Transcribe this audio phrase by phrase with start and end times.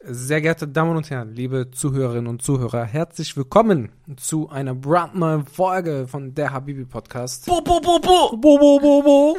[0.00, 6.06] Sehr geehrte Damen und Herren, liebe Zuhörerinnen und Zuhörer, herzlich willkommen zu einer brandneuen Folge
[6.06, 7.46] von der Habibi Podcast.
[7.46, 8.36] Bo, bo, bo, bo.
[8.36, 9.36] Bo, bo, bo, bo.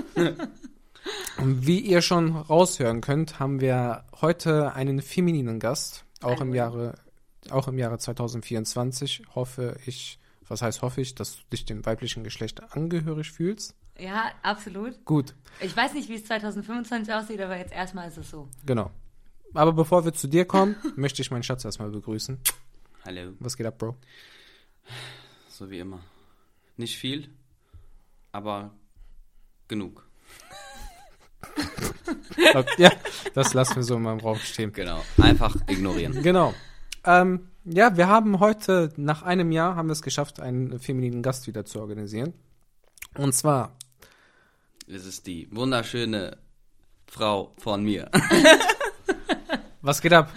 [1.37, 6.95] Und wie ihr schon raushören könnt, haben wir heute einen femininen Gast, auch im Jahre,
[7.51, 9.23] auch im Jahre 2024.
[9.35, 13.75] Hoffe ich, was heißt hoffe ich, dass du dich dem weiblichen Geschlecht angehörig fühlst.
[13.97, 15.03] Ja, absolut.
[15.05, 18.49] Gut, Ich weiß nicht, wie es 2025 aussieht, aber jetzt erstmal ist es so.
[18.65, 18.91] genau.
[19.53, 22.39] Aber bevor wir zu dir kommen, möchte ich meinen Schatz erstmal begrüßen.
[23.05, 23.95] Hallo, Was geht ab, Bro?
[25.49, 25.99] so wie immer.
[26.77, 27.29] Nicht viel,
[28.31, 28.71] aber
[29.67, 30.05] genug.
[32.77, 32.91] Ja,
[33.35, 34.73] das lassen wir so in meinem Raum stehen.
[34.73, 36.23] Genau, einfach ignorieren.
[36.23, 36.53] Genau.
[37.05, 41.45] Ähm, ja, wir haben heute, nach einem Jahr, haben wir es geschafft, einen femininen Gast
[41.47, 42.33] wieder zu organisieren.
[43.15, 43.75] Und zwar,
[44.87, 46.37] Es ist die wunderschöne
[47.07, 48.09] Frau von mir.
[49.81, 50.33] was geht ab?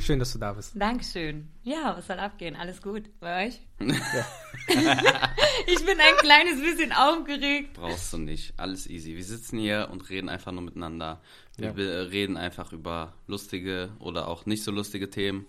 [0.00, 0.72] Schön, dass du da bist.
[0.74, 1.48] Dankeschön.
[1.62, 2.56] Ja, was soll abgehen?
[2.56, 3.60] Alles gut bei euch?
[3.78, 3.86] ich
[5.84, 7.74] bin ein kleines bisschen aufgeregt.
[7.74, 9.16] Brauchst du nicht, alles easy.
[9.16, 11.20] Wir sitzen hier und reden einfach nur miteinander.
[11.56, 11.76] Wir Ja.
[11.76, 15.46] wir reden einfach über lustige oder auch nicht so lustige Themen.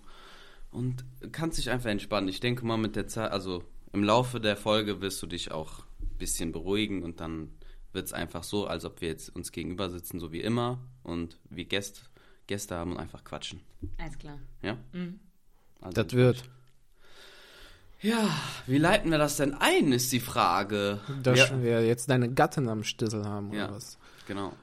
[0.72, 2.27] Und kannst dich einfach entspannen.
[2.29, 3.63] Ich denke mal mit der Zeit, also
[3.94, 7.52] im Laufe der Folge wirst du dich auch ein bisschen beruhigen und dann
[7.94, 11.39] wird es einfach so, als ob wir jetzt uns gegenüber sitzen, so wie immer und
[11.50, 12.02] wie Gäste,
[12.48, 13.62] Gäste haben und einfach quatschen.
[13.98, 14.38] Alles klar.
[14.62, 14.78] Ja?
[14.94, 15.20] Mhm.
[15.81, 16.44] Also, Das wird.
[18.00, 18.30] Ja,
[18.67, 21.00] wie leiten wir das denn ein, ist die Frage.
[21.23, 23.72] Dass ja, wir jetzt deine Gattin am Stissel haben, oder Ja.
[23.72, 23.98] was?
[24.28, 24.53] genau.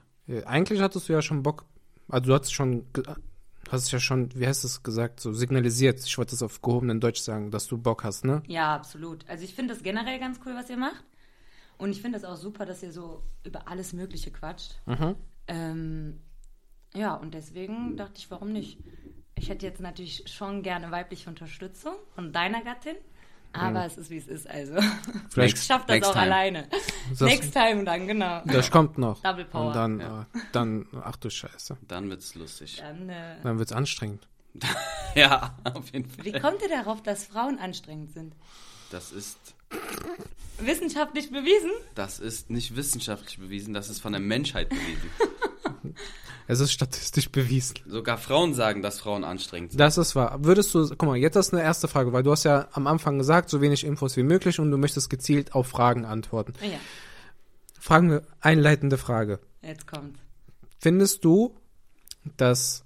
[0.47, 1.65] Eigentlich hattest du ja schon Bock,
[2.09, 2.87] also du hast schon,
[3.71, 7.21] hast ja schon, wie heißt es gesagt, so signalisiert, ich wollte es auf gehobenen Deutsch
[7.21, 8.43] sagen, dass du Bock hast, ne?
[8.47, 9.29] Ja, absolut.
[9.29, 11.05] Also ich finde das generell ganz cool, was ihr macht.
[11.77, 14.77] Und ich finde es auch super, dass ihr so über alles Mögliche quatscht.
[15.49, 16.21] Ähm,
[16.97, 18.79] ja, und deswegen dachte ich, warum nicht?
[19.37, 22.97] Ich hätte jetzt natürlich schon gerne weibliche Unterstützung von deiner Gattin.
[23.57, 24.75] Aber es ist, wie es ist, also.
[25.31, 26.25] Vielleicht- ich schaffe das next auch time.
[26.25, 26.69] alleine.
[27.11, 28.43] Das- Next time dann, genau.
[28.47, 29.23] Das kommt noch.
[29.23, 29.67] Double Power.
[29.69, 30.23] Und dann, Ja.
[30.23, 31.77] äh, dann, ach du Scheiße.
[31.87, 32.79] Dann wird's lustig.
[32.79, 34.27] Dann, äh, Dann wird's anstrengend.
[35.15, 36.25] Ja, auf jeden Fall.
[36.25, 38.35] wie kommt ihr darauf, dass Frauen anstrengend sind?
[38.91, 39.39] Das ist,
[40.59, 41.71] Wissenschaftlich bewiesen?
[41.95, 45.11] das ist nicht wissenschaftlich bewiesen, das ist von der Menschheit bewiesen.
[46.47, 47.77] Es ist statistisch bewiesen.
[47.87, 49.81] Sogar Frauen sagen, dass Frauen anstrengend sind.
[49.81, 50.45] Das ist wahr.
[50.45, 53.19] Würdest du, guck mal, jetzt ist eine erste Frage, weil du hast ja am Anfang
[53.19, 56.53] gesagt, so wenig Infos wie möglich und du möchtest gezielt auf Fragen antworten.
[56.61, 56.79] Ja,
[57.81, 59.41] Fragen wir, einleitende Frage.
[59.63, 60.19] jetzt kommt's.
[60.79, 61.55] Findest du,
[62.37, 62.85] dass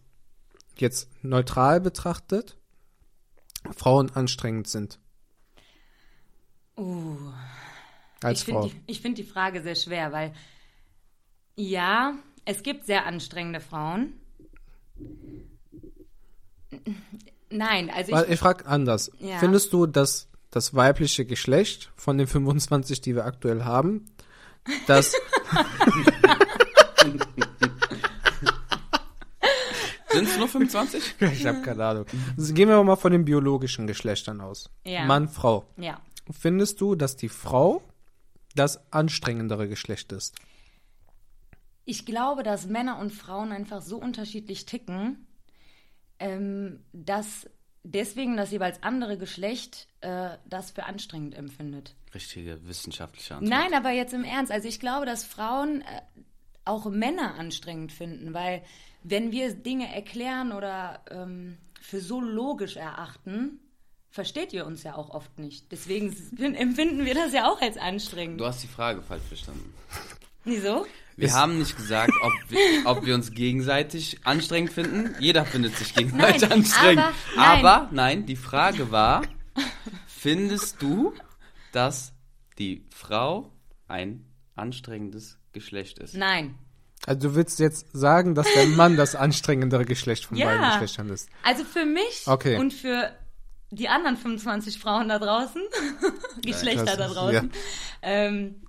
[0.77, 2.57] jetzt neutral betrachtet
[3.77, 4.99] Frauen anstrengend sind?
[6.77, 7.17] Uh.
[8.23, 8.69] Als ich finde Frau.
[8.69, 10.33] die, ich find die Frage sehr schwer, weil
[11.55, 12.15] ja,
[12.49, 14.15] es gibt sehr anstrengende Frauen.
[17.51, 19.13] Nein, also ich, ich frage anders.
[19.19, 19.39] Ja.
[19.39, 24.07] Findest du, dass das weibliche Geschlecht von den 25, die wir aktuell haben,
[24.87, 25.15] das
[30.11, 31.17] Sind es nur 25?
[31.21, 32.07] ich habe keine Ahnung.
[32.37, 34.71] Also gehen wir mal von den biologischen Geschlechtern aus.
[34.85, 35.05] Ja.
[35.05, 35.67] Mann, Frau.
[35.77, 36.01] ja,
[36.31, 37.83] Findest du, dass die Frau
[38.55, 40.35] das anstrengendere Geschlecht ist?
[41.89, 45.27] Ich glaube, dass Männer und Frauen einfach so unterschiedlich ticken,
[46.19, 47.49] ähm, dass
[47.83, 51.95] deswegen das jeweils andere Geschlecht äh, das für anstrengend empfindet.
[52.15, 53.51] Richtige wissenschaftliche Antwort.
[53.51, 54.53] Nein, aber jetzt im Ernst.
[54.53, 56.03] Also ich glaube, dass Frauen äh,
[56.65, 58.63] auch Männer anstrengend finden, weil
[59.03, 63.61] wenn wir Dinge erklären oder ähm, für so logisch erachten,
[64.11, 65.73] versteht ihr uns ja auch oft nicht.
[65.73, 68.41] Deswegen fin- empfinden wir das ja auch als anstrengend.
[68.41, 69.73] Du hast die Frage falsch verstanden.
[70.49, 70.87] Wieso?
[71.17, 75.15] Wir haben nicht gesagt, ob wir, ob wir uns gegenseitig anstrengend finden.
[75.19, 77.05] Jeder findet sich gegenseitig Nein, anstrengend.
[77.05, 77.65] aber- nein.
[77.65, 79.23] aber nein, die Frage war,
[80.07, 81.13] findest du,
[81.73, 82.13] dass
[82.59, 83.51] die Frau
[83.89, 86.15] ein anstrengendes Geschlecht ist?
[86.15, 86.55] Nein.
[87.07, 90.47] Also du willst jetzt sagen, dass der Mann das anstrengendere Geschlecht von Ja.
[90.47, 91.29] beiden Geschlechtern ist.
[91.43, 92.57] Also für mich Okay.
[92.59, 93.11] und für
[93.71, 95.63] die anderen 25 Frauen da draußen,
[96.43, 97.53] Geschlechter das da draußen.
[98.03, 98.63] Ähm,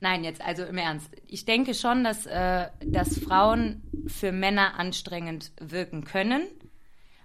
[0.00, 1.10] nein, jetzt also im Ernst.
[1.26, 6.42] Ich denke schon, dass, äh, dass Frauen für Männer anstrengend wirken können,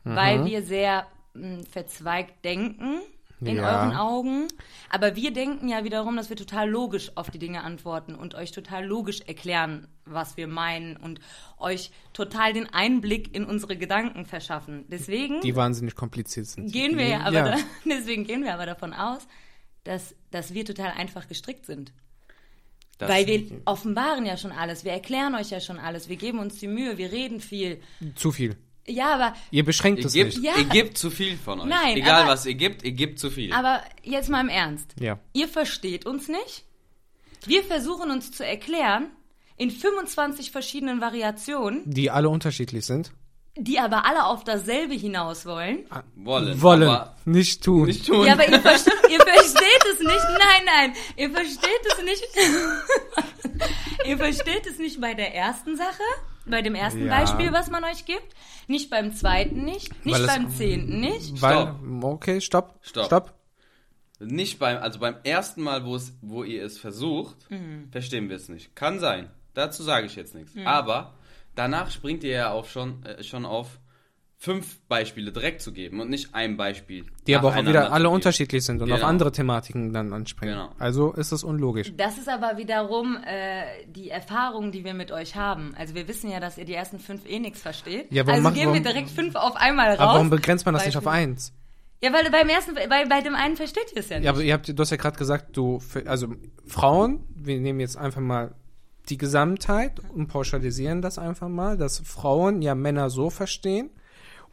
[0.03, 2.99] weil wir sehr mh, verzweigt denken
[3.41, 3.81] in Ja.
[3.83, 4.47] euren Augen.
[4.89, 8.51] Aber wir denken ja wiederum, dass wir total logisch auf die Dinge antworten und euch
[8.51, 11.19] total logisch erklären, was wir meinen und
[11.57, 14.85] euch total den Einblick in unsere Gedanken verschaffen.
[14.87, 16.71] Deswegen Die wahnsinnig kompliziert sind.
[16.71, 17.51] gehen wir ja aber Ja.
[17.51, 19.27] Da, deswegen gehen wir aber davon aus,
[19.83, 21.91] dass, dass wir total einfach gestrickt sind.
[22.97, 26.39] Das- Weil wir offenbaren ja schon alles, wir erklären euch ja schon alles, wir geben
[26.39, 27.81] uns die Mühe, wir reden viel.
[28.15, 28.55] Zu viel.
[28.87, 30.43] Ja, aber, Ihr beschränkt Ihr es gebt, nicht.
[30.45, 30.57] Ja.
[30.57, 31.65] ihr gebt zu viel von euch.
[31.67, 33.51] Nein, Egal aber- was ihr gebt, ihr gebt zu viel.
[33.51, 34.93] aber jetzt mal im Ernst.
[34.99, 35.19] Ja.
[35.33, 36.63] Ihr versteht uns nicht.
[37.47, 39.07] Wir versuchen uns zu erklären
[39.57, 43.11] in 25 verschiedenen Variationen, Die alle unterschiedlich sind.
[43.57, 45.85] Die aber alle auf dasselbe hinaus wollen.
[46.15, 46.61] wollen.
[46.61, 46.83] Wollen.
[46.89, 47.85] Aber nicht tun.
[47.87, 48.25] nicht tun.
[48.25, 50.25] Ja, aber ihr versteht, ihr versteht es nicht.
[50.39, 52.23] Nein, nein, ihr versteht es nicht.
[54.05, 56.03] ihr versteht es nicht bei der ersten Sache,
[56.45, 57.19] bei dem ersten Ja.
[57.19, 58.35] Beispiel, was man euch gibt.
[58.67, 61.41] Nicht beim zweiten nicht, nicht Weil es- beim zehnten nicht.
[61.41, 62.75] Weil, okay, stopp.
[62.81, 63.05] Stopp.
[63.05, 63.33] Stopp.
[64.19, 67.89] Nicht beim, also beim ersten Mal, wo, es, wo ihr es versucht, Mhm.
[67.91, 68.75] verstehen wir es nicht.
[68.75, 69.29] Kann sein.
[69.53, 70.51] Dazu sage ich jetzt nichts.
[70.65, 71.13] Aber
[71.55, 73.79] danach springt ihr ja auf schon, äh, schon auf
[74.37, 77.05] fünf Beispiele direkt zu geben und nicht ein Beispiel.
[77.25, 78.15] Die aber auch wieder alle geben.
[78.15, 79.07] unterschiedlich sind und auf Genau.
[79.09, 80.55] andere Thematiken dann anspringen.
[80.55, 80.69] Genau.
[80.77, 81.93] Also ist es unlogisch.
[81.95, 85.73] Das ist aber wiederum äh, die Erfahrung, die wir mit euch haben.
[85.77, 88.11] Also wir wissen ja, dass ihr die ersten fünf eh nichts versteht.
[88.11, 89.99] Ja, warum also macht- gehen wir direkt fünf auf einmal raus.
[89.99, 91.53] Aber warum begrenzt man das nicht auf eins?
[92.03, 94.25] Ja, weil beim ersten, bei, bei dem einen versteht ihr es ja nicht.
[94.25, 96.27] Ja, aber ihr habt, du hast ja gerade gesagt, du, also
[96.67, 98.53] Frauen, wir nehmen jetzt einfach mal
[99.09, 103.89] die Gesamtheit und pauschalisieren das einfach mal, dass Frauen ja Männer so verstehen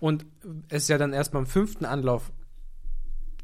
[0.00, 0.26] und
[0.68, 2.30] es ja dann erst beim fünften Anlauf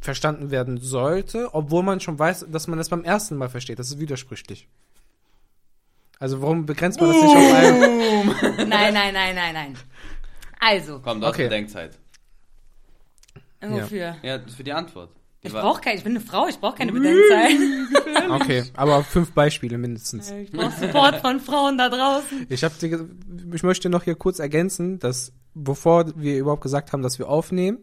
[0.01, 3.79] verstanden werden sollte, obwohl man schon weiß, dass man das beim ersten Mal versteht.
[3.79, 4.69] Das ist widersprüchlich.
[6.21, 8.69] Also warum begrenzt man das nicht auf einen?
[8.69, 9.79] Nein, nein, nein, nein, nein.
[10.61, 11.45] Also, Komm, du hast Okay.
[11.45, 11.97] Bedenkzeit.
[13.61, 14.17] wofür?
[14.23, 15.11] Ja, für die Antwort.
[15.49, 17.57] Ich brauche keine, ich bin eine Frau, ich brauche keine Bedenkzeit.
[18.31, 20.31] Okay, aber fünf Beispiele mindestens.
[20.31, 22.47] ich brauche Support von Frauen da draußen.
[22.51, 27.19] Ich, hab ich möchte noch hier kurz ergänzen, dass bevor wir überhaupt gesagt haben, dass
[27.19, 27.79] wir aufnehmen,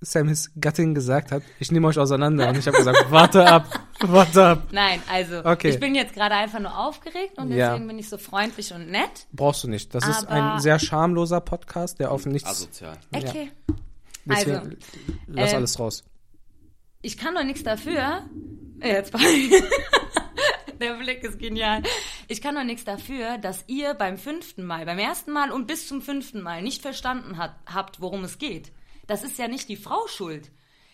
[0.00, 2.48] Samis Gattin gesagt hat, ich nehme euch auseinander.
[2.50, 4.62] Und ich habe gesagt, warte ab, warte ab.
[4.70, 5.70] Nein, also, Okay.
[5.70, 7.70] ich bin jetzt gerade einfach nur aufgeregt und Ja.
[7.70, 9.26] deswegen bin ich so freundlich und nett.
[9.32, 9.94] Brauchst du nicht.
[9.94, 12.48] Das ist ein sehr schamloser Podcast, der auf nichts...
[12.48, 12.96] Asozial.
[13.14, 13.50] Okay.
[14.26, 14.70] Deswegen, also,
[15.28, 16.04] lass ähm, alles raus.
[17.02, 18.28] Ich kann doch nichts dafür.
[18.82, 19.12] Jetzt
[20.80, 21.82] Der Blick ist genial.
[22.28, 25.88] Ich kann doch nichts dafür, dass ihr beim fünften Mal, beim ersten Mal und bis
[25.88, 28.72] zum fünften Mal nicht verstanden hat, habt, worum es geht.
[29.06, 30.50] Das ist ja nicht die Frau schuld.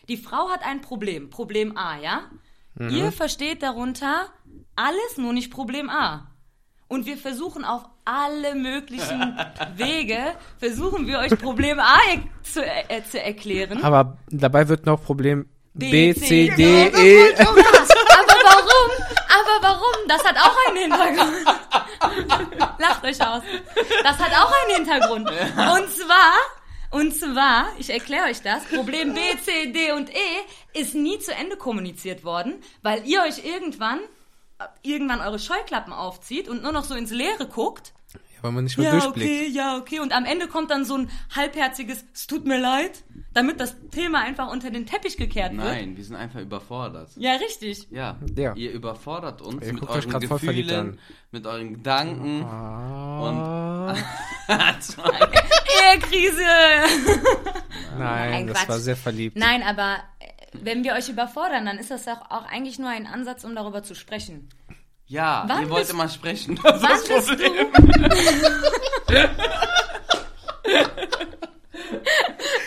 [0.08, 1.30] Die Frau hat ein Problem.
[1.30, 2.30] Problem A, ja?
[2.78, 4.32] Ihr versteht darunter
[4.76, 6.30] alles, nur nicht Problem A.
[6.88, 9.38] Und wir versuchen auf alle möglichen
[9.76, 11.98] Wege, versuchen wir euch Problem A
[12.42, 13.82] zu, äh, zu erklären.
[13.82, 17.34] Aber dabei wird noch Problem B, B, C, D, D, E.
[17.36, 18.90] Aber warum?
[19.28, 20.08] Aber warum?
[20.08, 21.46] Das hat auch einen Hintergrund.
[22.78, 23.42] Lacht euch aus.
[24.02, 25.30] Das hat auch einen Hintergrund.
[25.30, 26.34] Und zwar,
[26.90, 31.34] und zwar, ich erkläre euch das, Problem B, C, D und E ist nie zu
[31.34, 34.00] Ende kommuniziert worden, weil ihr euch irgendwann,
[34.82, 37.92] irgendwann eure Scheuklappen aufzieht und nur noch so ins Leere guckt.
[38.42, 39.30] Weil man nicht mehr Ja, durchblickt.
[39.42, 40.00] okay, ja, okay.
[40.00, 43.04] Und am Ende kommt dann so ein halbherziges, es tut mir leid,
[43.34, 45.62] damit das Thema einfach unter den Teppich gekehrt wird.
[45.64, 47.10] Nein, wir sind einfach überfordert.
[47.14, 47.86] Ja, richtig.
[47.92, 48.52] Ja, Ja.
[48.56, 50.98] ihr überfordert uns Ihr mit guckt euch euren grad voll verliebt Gefühlen, an.
[51.30, 52.42] mit euren Gedanken.
[52.44, 53.94] Ah,
[55.92, 56.42] Ehekrise.
[57.98, 59.36] nein, Nein, das war sehr verliebt.
[59.36, 63.06] Nein, aber äh, wenn wir euch überfordern, dann ist das auch, auch eigentlich nur ein
[63.06, 64.48] Ansatz, um darüber zu sprechen.
[65.06, 66.56] Ja, Wann ihr wollt bist- immer sprechen.
[66.62, 67.72] Das ist Wann das bist Problem.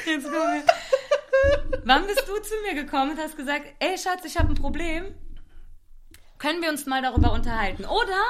[0.06, 0.63] Jetzt kommen wir.
[1.84, 5.13] Wann bist du zu mir gekommen und hast gesagt, ey Schatz, ich habe ein Problem?
[6.38, 7.86] Können wir uns mal darüber unterhalten?
[7.86, 8.22] Oder,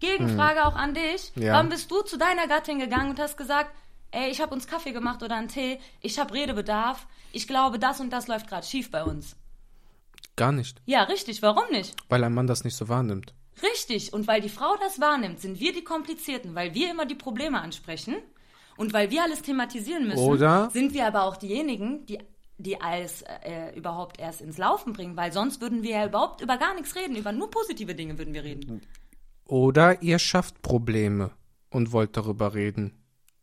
[0.00, 1.54] Gegenfrage auch an dich, Ja.
[1.54, 3.70] wann bist du zu deiner Gattin gegangen und hast gesagt,
[4.10, 8.00] ey, ich habe uns Kaffee gemacht oder einen Tee, ich habe Redebedarf, ich glaube, das
[8.00, 9.36] und das läuft gerade schief bei uns.
[10.36, 10.80] Gar nicht.
[10.86, 11.94] Ja, richtig, warum nicht?
[12.08, 13.34] Weil ein Mann das nicht so wahrnimmt.
[13.62, 17.16] Richtig, und weil die Frau das wahrnimmt, sind wir die Komplizierten, weil wir immer die
[17.16, 18.16] Probleme ansprechen
[18.76, 22.18] und weil wir alles thematisieren müssen, Oder- sind wir aber auch diejenigen, die,
[22.56, 26.56] die alles äh, überhaupt erst ins Laufen bringen, weil sonst würden wir ja überhaupt über
[26.56, 28.82] gar nichts reden, über nur positive Dinge würden wir reden.
[29.44, 31.32] Oder ihr schafft Probleme
[31.70, 32.97] und wollt darüber reden.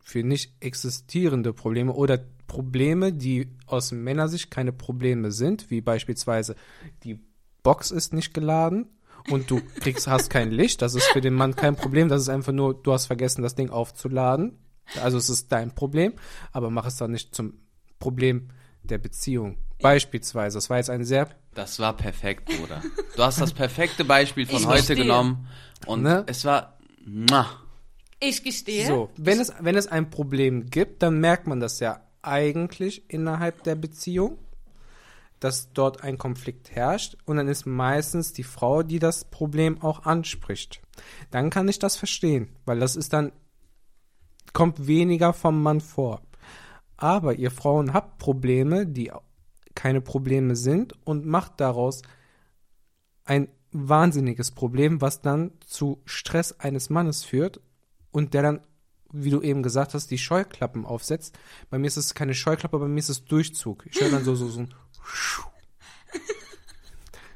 [0.07, 6.55] Für nicht existierende Probleme oder Probleme, die aus Männersicht keine Probleme sind, wie beispielsweise
[7.03, 7.19] die
[7.63, 8.87] Box ist nicht geladen
[9.31, 10.83] und du kriegst, hast kein Licht.
[10.83, 12.07] Das ist für den Mann kein Problem.
[12.07, 14.59] Das ist einfach nur, du hast vergessen, das Ding aufzuladen.
[15.01, 16.13] Also es ist dein Problem,
[16.51, 17.53] aber mach es dann nicht zum
[17.97, 18.49] Problem
[18.83, 19.57] der Beziehung.
[19.81, 22.83] Beispielsweise, das war jetzt ein sehr Das war perfekt, Bruder.
[23.15, 24.97] Du hast das perfekte Beispiel von Ich heute verstehe.
[24.97, 25.47] genommen
[25.87, 26.23] und Ne?
[26.27, 27.47] es war mua.
[28.27, 28.87] Ich gestehe.
[28.87, 33.63] So, wenn es, wenn es ein Problem gibt, dann merkt man das ja eigentlich innerhalb
[33.63, 34.39] der Beziehung,
[35.39, 40.05] dass dort ein Konflikt herrscht und dann ist meistens die Frau, die das Problem auch
[40.05, 40.81] anspricht.
[41.29, 43.31] Dann kann ich das verstehen, weil das ist dann
[44.53, 46.21] kommt weniger vom Mann vor.
[46.97, 49.11] Aber ihr Frauen habt Probleme, die
[49.75, 52.01] keine Probleme sind und macht daraus
[53.25, 57.59] ein wahnsinniges Problem, was dann zu Stress eines Mannes führt
[58.15, 58.61] und der dann,
[59.11, 61.37] wie du eben gesagt hast, die Scheuklappen aufsetzt.
[61.69, 63.85] Bei mir ist es keine Scheuklappe, bei mir ist es Durchzug.
[63.91, 64.73] Ich höre dann so, so, so ein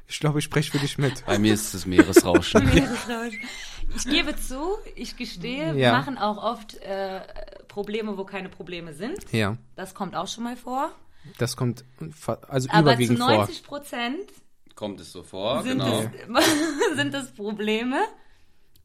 [0.08, 1.24] Ich glaube, ich spreche für dich mit.
[1.26, 2.64] Bei mir ist es Meeresrauschen.
[2.74, 3.38] Meeresrauschen.
[3.94, 5.92] Ich gebe zu, ich gestehe, wir Ja.
[5.92, 7.20] machen auch oft äh,
[7.68, 9.18] Probleme, wo keine Probleme sind.
[9.32, 10.90] Ja, Das kommt auch schon mal vor.
[11.38, 11.84] das kommt
[12.48, 13.28] also Aber zu überwiegend vor.
[13.28, 14.18] 90 Prozent
[14.74, 16.10] Kommt es so vor, sind, genau.
[16.38, 16.46] es,
[16.96, 18.00] sind es Probleme,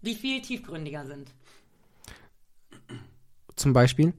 [0.02, 1.30] die viel tiefgründiger sind.
[3.55, 4.13] Zum Beispiel,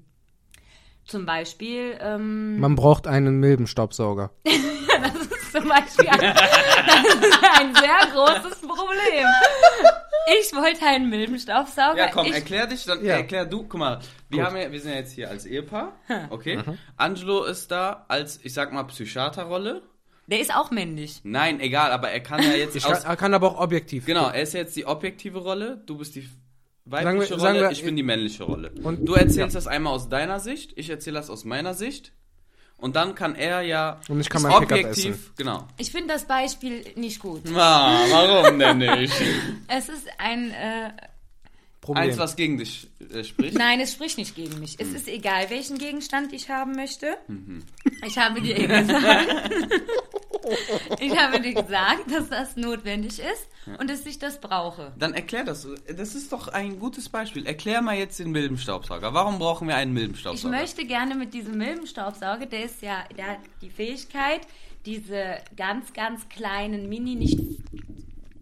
[1.04, 4.30] Zum Beispiel, ähm, man braucht einen Milbenstaubsauger.
[4.44, 9.26] das ist zum Beispiel ein, das ist ein sehr großes Problem.
[10.40, 11.96] Ich wollte einen Milbenstaubsauger.
[11.96, 13.14] Ja, komm, ich, erklär dich, dann Ja.
[13.16, 13.62] erklär du.
[13.62, 14.46] Guck mal, wir, Gut.
[14.46, 15.92] haben ja, wir sind ja jetzt hier als Ehepaar,
[16.30, 16.58] okay?
[16.96, 19.82] Angelo ist da als, ich sag mal, Psychiaterrolle.
[20.26, 21.20] Der ist auch männlich.
[21.22, 23.02] Nein, egal, aber er kann ja jetzt Ich aus...
[23.02, 24.06] kann, er kann aber auch objektiv.
[24.06, 26.28] Genau, er ist jetzt die objektive Rolle, du bist die
[26.86, 28.72] weibliche wir- sagen Rolle, wir- ich bin die männliche Rolle.
[28.82, 29.46] Und- du erzählst ja.
[29.60, 32.12] das einmal aus deiner Sicht, ich erzähle das aus meiner Sicht.
[32.78, 35.30] Und dann kann er ja Und ich kann mein objektiv, essen.
[35.38, 35.66] genau.
[35.78, 37.42] Ich finde das Beispiel nicht gut.
[37.54, 39.14] Ah, warum denn nicht?
[39.68, 40.90] Es ist ein, äh,
[41.80, 42.04] Problem.
[42.10, 43.56] Eins, was gegen dich äh, spricht.
[43.56, 44.74] nein, es spricht nicht gegen mich.
[44.78, 47.16] Es ist egal, welchen Gegenstand ich haben möchte.
[47.28, 47.62] Mhm.
[48.04, 49.28] Ich habe dir eben gesagt,
[51.00, 53.48] ich habe dir gesagt, dass das notwendig ist
[53.78, 54.92] und dass ich das brauche.
[54.98, 55.66] Dann erklär das.
[55.96, 57.46] Das ist doch ein gutes Beispiel.
[57.46, 59.12] Erklär mal jetzt den Milbenstaubsauger.
[59.14, 60.56] Warum brauchen wir einen Ich Milbenstaubsauger?
[60.56, 64.40] möchte gerne mit diesem Milbenstaubsauger, der ist ja, der hat die Fähigkeit,
[64.84, 67.38] diese ganz, ganz kleinen, mini, nicht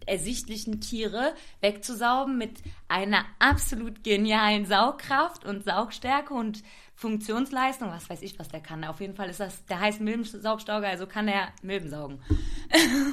[0.05, 2.51] ersichtlichen Tiere wegzusaugen mit
[2.87, 6.61] einer absolut genialen Saugkraft und Saugstärke und
[6.95, 7.89] Funktionsleistung.
[7.89, 8.83] Was weiß ich, was der kann.
[8.85, 12.19] Auf jeden Fall ist das, der heißt Milbensaugstauger, also kann er Milben saugen.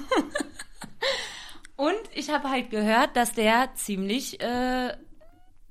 [1.76, 4.94] und ich habe halt gehört, dass der ziemlich äh,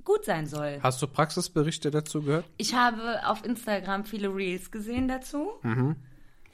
[0.04, 0.78] gut sein soll.
[0.82, 2.44] Hast du Praxisberichte dazu gehört?
[2.58, 5.50] Ich habe auf Instagram viele Reels gesehen dazu.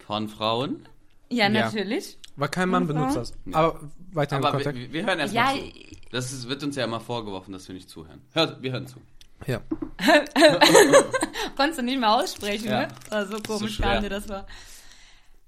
[0.07, 0.87] Von Frauen?
[1.31, 1.65] Ja, Ja.
[1.65, 2.19] natürlich.
[2.37, 3.27] Weil kein Mann benutzt Frauen?
[3.47, 3.55] das.
[3.55, 3.81] Aber
[4.13, 4.79] weiter im Aber Kontakt.
[4.79, 5.73] wir, wir hören erst Ja, mal zu.
[6.13, 8.21] Das ist, wird uns ja immer vorgeworfen, dass wir nicht zuhören.
[8.33, 8.99] Hört, wir hören zu.
[9.47, 9.61] Ja.
[11.57, 12.83] Konntest du nicht mehr aussprechen, Ja.
[12.83, 12.89] ne?
[13.11, 13.93] War so so komisch, schwer.
[13.95, 14.47] gerade das war.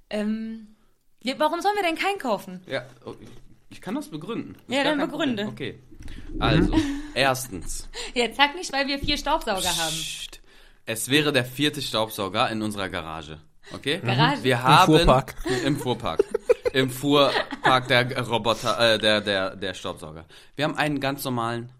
[0.09, 0.69] Ähm,
[1.23, 2.63] ja, warum sollen wir denn keinen kaufen?
[2.67, 3.15] Ja, oh,
[3.69, 4.57] ich- kann das begründen.
[4.67, 5.45] Das Ja, dann begründe.
[5.45, 5.77] Problem.
[5.77, 5.83] Okay.
[6.41, 6.75] Also,
[7.15, 7.89] erstens.
[8.15, 9.91] Jetzt sag nicht, weil wir vier Staubsauger haben.
[9.95, 10.41] Psst.
[10.87, 13.39] Es wäre der vierte Staubsauger in unserer Garage.
[13.73, 14.01] Okay?
[14.05, 14.43] Garage?
[14.43, 15.35] Wir haben Fuhrpark.
[15.65, 16.25] im Fuhrpark.
[16.73, 20.25] Im Fuhrpark der Roboter, äh, der, der, der Staubsauger.
[20.57, 21.71] Wir haben einen ganz normalen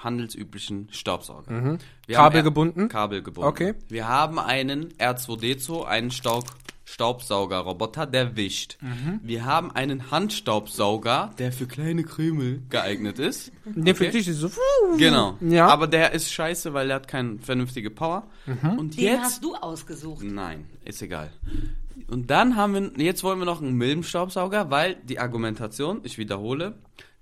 [0.00, 1.78] haushandelsüblichen Staubsauger.
[2.06, 2.82] Wir haben Kabelgebunden?
[2.84, 3.48] er- Kabelgebunden.
[3.50, 3.74] Okay.
[3.88, 6.44] Wir haben einen R2D2, einen Staub
[6.84, 8.76] Staubsaugerroboter, der wischt.
[8.80, 9.20] Mhm.
[9.22, 13.52] Wir haben einen Handstaubsauger, der für kleine Krümel geeignet ist.
[13.64, 14.50] Den für dich ist so.
[14.98, 15.36] Genau.
[15.40, 15.68] Ja.
[15.68, 18.26] Aber der ist scheiße, weil der hat keine vernünftige Power.
[18.76, 20.24] Und Den jetzt hast du ausgesucht.
[20.24, 21.30] Nein, ist egal.
[22.08, 26.74] Und dann haben wir, jetzt wollen wir noch einen Milbenstaubsauger, weil die Argumentation, ich wiederhole,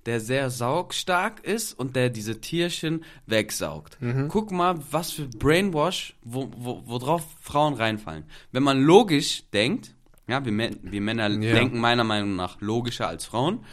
[0.09, 3.99] der sehr saugstark ist und der diese Tierchen wegsaugt.
[4.29, 8.25] Guck mal, was für Brainwash, wo, wo, worauf Frauen reinfallen.
[8.51, 9.95] Wenn man logisch denkt,
[10.27, 11.53] ja, wir, wir Männer Ja.
[11.55, 13.67] denken meiner Meinung nach logischer als Frauen,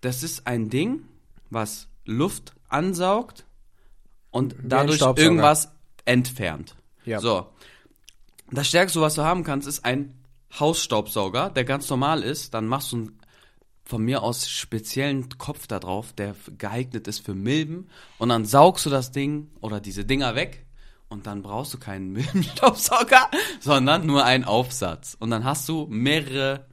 [0.00, 1.08] das ist ein Ding,
[1.50, 3.44] was Luft ansaugt
[4.30, 5.72] und dadurch irgendwas
[6.04, 6.76] entfernt.
[7.04, 7.18] Ja.
[7.18, 7.48] So.
[8.52, 10.14] Das Stärkste, was du haben kannst, ist ein
[10.60, 12.54] Hausstaubsauger, der ganz normal ist.
[12.54, 13.18] Dann machst du einen,
[13.84, 17.88] von mir aus speziellen Kopf da drauf, der geeignet ist für Milben.
[18.18, 20.66] Und dann saugst du das Ding oder diese Dinger weg.
[21.08, 25.16] Und dann brauchst du keinen Milbenstaubsauger, sondern nur einen Aufsatz.
[25.20, 26.66] Und dann hast du mehrere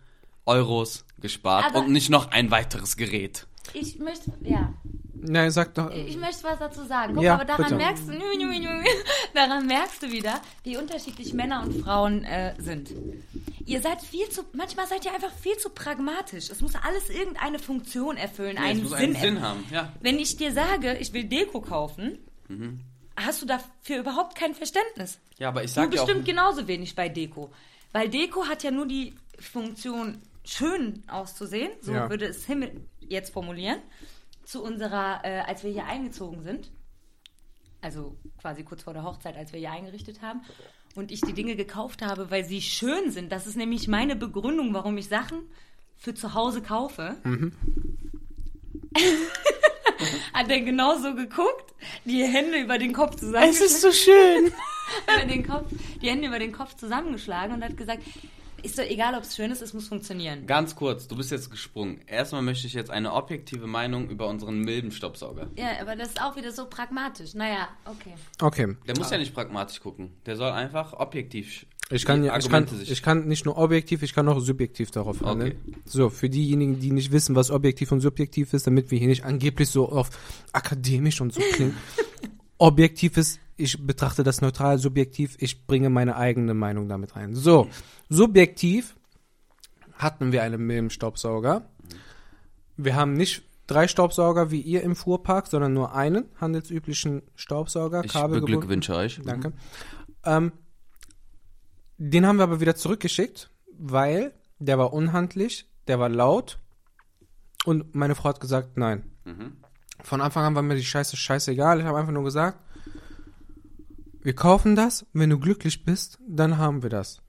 [0.46, 3.48] Euros gespart Aber- und nicht noch ein weiteres Gerät.
[3.74, 4.74] Ich möchte, ja,
[5.14, 5.92] Nein, sag doch.
[5.92, 7.14] ich möchte was dazu sagen.
[7.14, 7.76] Guck, Ja, aber daran bitte.
[7.76, 8.14] merkst du,
[9.34, 12.92] daran merkst du wieder, wie unterschiedlich Männer und Frauen äh, sind.
[13.66, 16.50] Ihr seid viel zu, manchmal seid ihr einfach viel zu pragmatisch.
[16.50, 19.16] Es muss alles irgendeine Funktion erfüllen, es einen muss Sinn, einen.
[19.22, 19.94] Sinn haben, ja.
[20.02, 22.18] Wenn ich dir sage, ich will Deko kaufen,
[23.16, 25.20] hast du dafür überhaupt kein Verständnis.
[25.38, 27.52] Ja, aber ich Du sag ja auch, bestimmt genauso wenig bei Deko.
[27.92, 32.10] Weil Deko hat ja nur die Funktion, schön auszusehen, so Ja.
[32.10, 32.72] würde es Himmel
[33.12, 33.80] jetzt formulieren,
[34.44, 36.72] zu unserer, äh, als wir hier eingezogen sind.
[37.82, 40.42] Also quasi kurz vor der Hochzeit, als wir hier eingerichtet haben.
[40.96, 43.32] Und ich die Dinge gekauft habe, weil sie schön sind.
[43.32, 45.40] Das ist nämlich meine Begründung, warum ich Sachen
[45.96, 47.16] für zu Hause kaufe.
[50.34, 51.74] hat er genauso geguckt,
[52.06, 53.76] die Hände über den Kopf zusammengeschlagen.
[53.76, 54.48] so schön.
[55.16, 58.04] über den Kopf, die Hände über den Kopf zusammengeschlagen und hat gesagt,
[58.64, 60.46] ist doch egal, ob es schön ist, es muss funktionieren.
[60.48, 62.02] Ganz kurz, du bist jetzt gesprungen.
[62.08, 65.48] Erstmal möchte ich jetzt eine objektive Meinung über unseren milden Staubsauger.
[65.56, 67.34] Ja, aber das ist auch wieder so pragmatisch.
[67.34, 68.14] Naja, okay.
[68.42, 68.76] Okay.
[68.88, 70.12] Der muss ja nicht pragmatisch gucken.
[70.26, 74.14] Der soll einfach objektiv Ich kann, ja- ich, kann, ich kann nicht nur objektiv, ich
[74.14, 75.60] kann auch subjektiv darauf handeln.
[75.68, 75.78] Okay.
[75.86, 79.26] So, für diejenigen, die nicht wissen, was objektiv und subjektiv ist, damit wir hier nicht
[79.26, 80.10] angeblich so auf
[80.54, 81.76] akademisch und so klingen.
[82.58, 87.36] objektiv ist, ich betrachte das neutral, subjektiv, ich bringe meine eigene Meinung damit rein.
[87.36, 87.68] So,
[88.10, 88.96] subjektiv
[89.96, 91.70] hatten wir einen Milbenstaubsauger.
[92.78, 98.14] Wir haben nicht drei Staubsauger wie ihr im Fuhrpark, sondern nur einen handelsüblichen Staubsauger, ich
[98.14, 99.22] beglückwünsche euch.
[99.24, 99.54] Danke.
[100.26, 100.52] Ähm,
[101.98, 106.58] den haben wir aber wieder zurückgeschickt, weil der war unhandlich, der war laut
[107.66, 109.04] und meine Frau hat gesagt, nein.
[109.26, 109.58] Mhm.
[110.04, 111.80] Von Anfang an war mir die Scheiße scheißegal.
[111.80, 112.58] Ich habe einfach nur gesagt,
[114.24, 117.22] wir kaufen das, wenn du glücklich bist, dann haben wir das.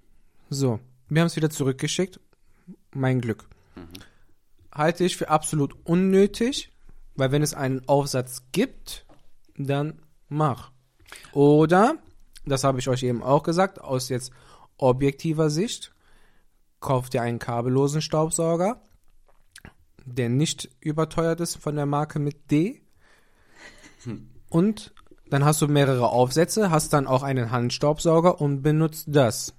[0.50, 2.20] So, wir haben es wieder zurückgeschickt.
[2.94, 3.48] Mein Glück.
[4.70, 6.70] Halte ich für absolut unnötig,
[7.14, 9.06] weil wenn es einen Aufsatz gibt,
[9.56, 10.70] dann mach.
[11.32, 11.96] Oder,
[12.44, 14.30] das habe ich euch eben auch gesagt, aus jetzt
[14.76, 15.92] objektiver Sicht,
[16.80, 18.82] kauft ihr einen kabellosen Staubsauger,
[20.04, 22.82] der nicht überteuert ist von der Marke mit D.
[24.50, 24.91] Und
[25.32, 29.54] dann hast du mehrere Aufsätze, hast dann auch einen Handstaubsauger und benutzt das.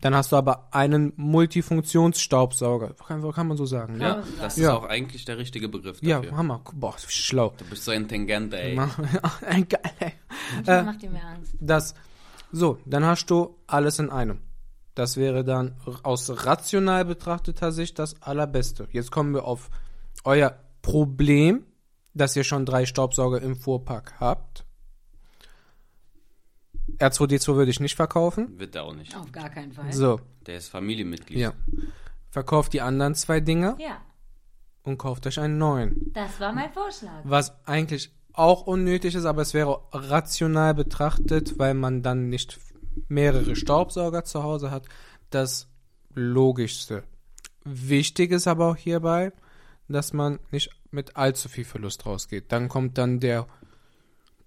[0.00, 2.94] Dann hast du aber einen Multifunktionsstaubsauger.
[3.06, 4.22] Kann, kann man so sagen, Ja, ja?
[4.40, 4.70] das Ja.
[4.70, 6.36] ist auch eigentlich der richtige Begriff Ja, dafür.
[6.36, 6.60] Hammer.
[6.74, 7.52] Boah, schlau.
[7.56, 8.76] Du bist so intelligent, ey.
[9.46, 10.12] Ein geil, ey.
[10.56, 11.54] Manchmal macht ihr mir Angst.
[11.60, 11.94] Das.
[12.50, 14.40] So, dann hast du alles in einem.
[14.94, 18.88] Das wäre dann aus rational betrachteter Sicht das allerbeste.
[18.90, 19.70] Jetzt kommen wir auf
[20.24, 21.64] euer Problem,
[22.12, 24.61] dass ihr schon drei Staubsauger im Fuhrpark habt.
[26.98, 28.58] R2D2 würde ich nicht verkaufen.
[28.58, 29.14] Wird er auch nicht.
[29.16, 29.92] Auf gar keinen Fall.
[29.92, 31.38] So, Der ist Familienmitglied.
[31.38, 31.52] ja.
[32.30, 34.00] Verkauft die anderen zwei Dinger Ja,
[34.84, 36.10] und kauft euch einen neuen.
[36.14, 37.20] das war mein Vorschlag.
[37.24, 42.58] Was eigentlich auch unnötig ist, aber es wäre rational betrachtet, weil man dann nicht
[43.08, 44.86] mehrere Staubsauger zu Hause hat,
[45.30, 45.68] das
[46.14, 47.04] Logischste.
[47.64, 49.32] Wichtig ist aber auch hierbei,
[49.88, 52.50] dass man nicht mit allzu viel Verlust rausgeht.
[52.50, 53.46] Dann kommt dann der,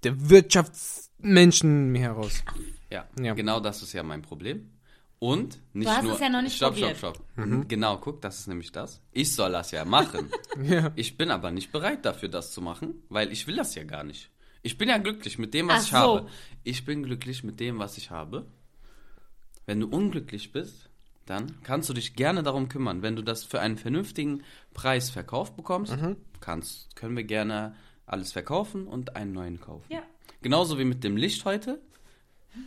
[0.04, 0.30] der
[1.26, 2.44] Wirtschaftsmenschen mir heraus.
[2.90, 3.34] Ja, Ja.
[3.34, 4.70] genau das ist ja mein Problem.
[5.18, 6.14] Und nicht hast nur.
[6.14, 6.98] es ja noch nicht stopp, probiert.
[6.98, 7.68] stopp, stopp.
[7.70, 9.02] Genau, guck, das ist nämlich das.
[9.12, 10.30] Ich soll das ja machen.
[10.64, 10.92] Ja.
[10.96, 14.04] Ich bin aber nicht bereit dafür, das zu machen, weil ich will das ja gar
[14.06, 14.30] nicht.
[14.62, 15.98] Ich bin ja glücklich mit dem, was Ach ich so.
[15.98, 16.30] habe.
[16.64, 18.46] Ich bin glücklich mit dem, was ich habe.
[19.66, 20.90] Wenn du unglücklich bist,
[21.26, 23.02] dann kannst du dich gerne darum kümmern.
[23.02, 26.16] Wenn du das für einen vernünftigen Preis verkauft bekommst, Mhm.
[26.40, 29.92] kannst, können wir gerne alles verkaufen und einen neuen kaufen.
[29.92, 30.04] Ja.
[30.46, 31.80] Genauso wie mit dem Licht heute.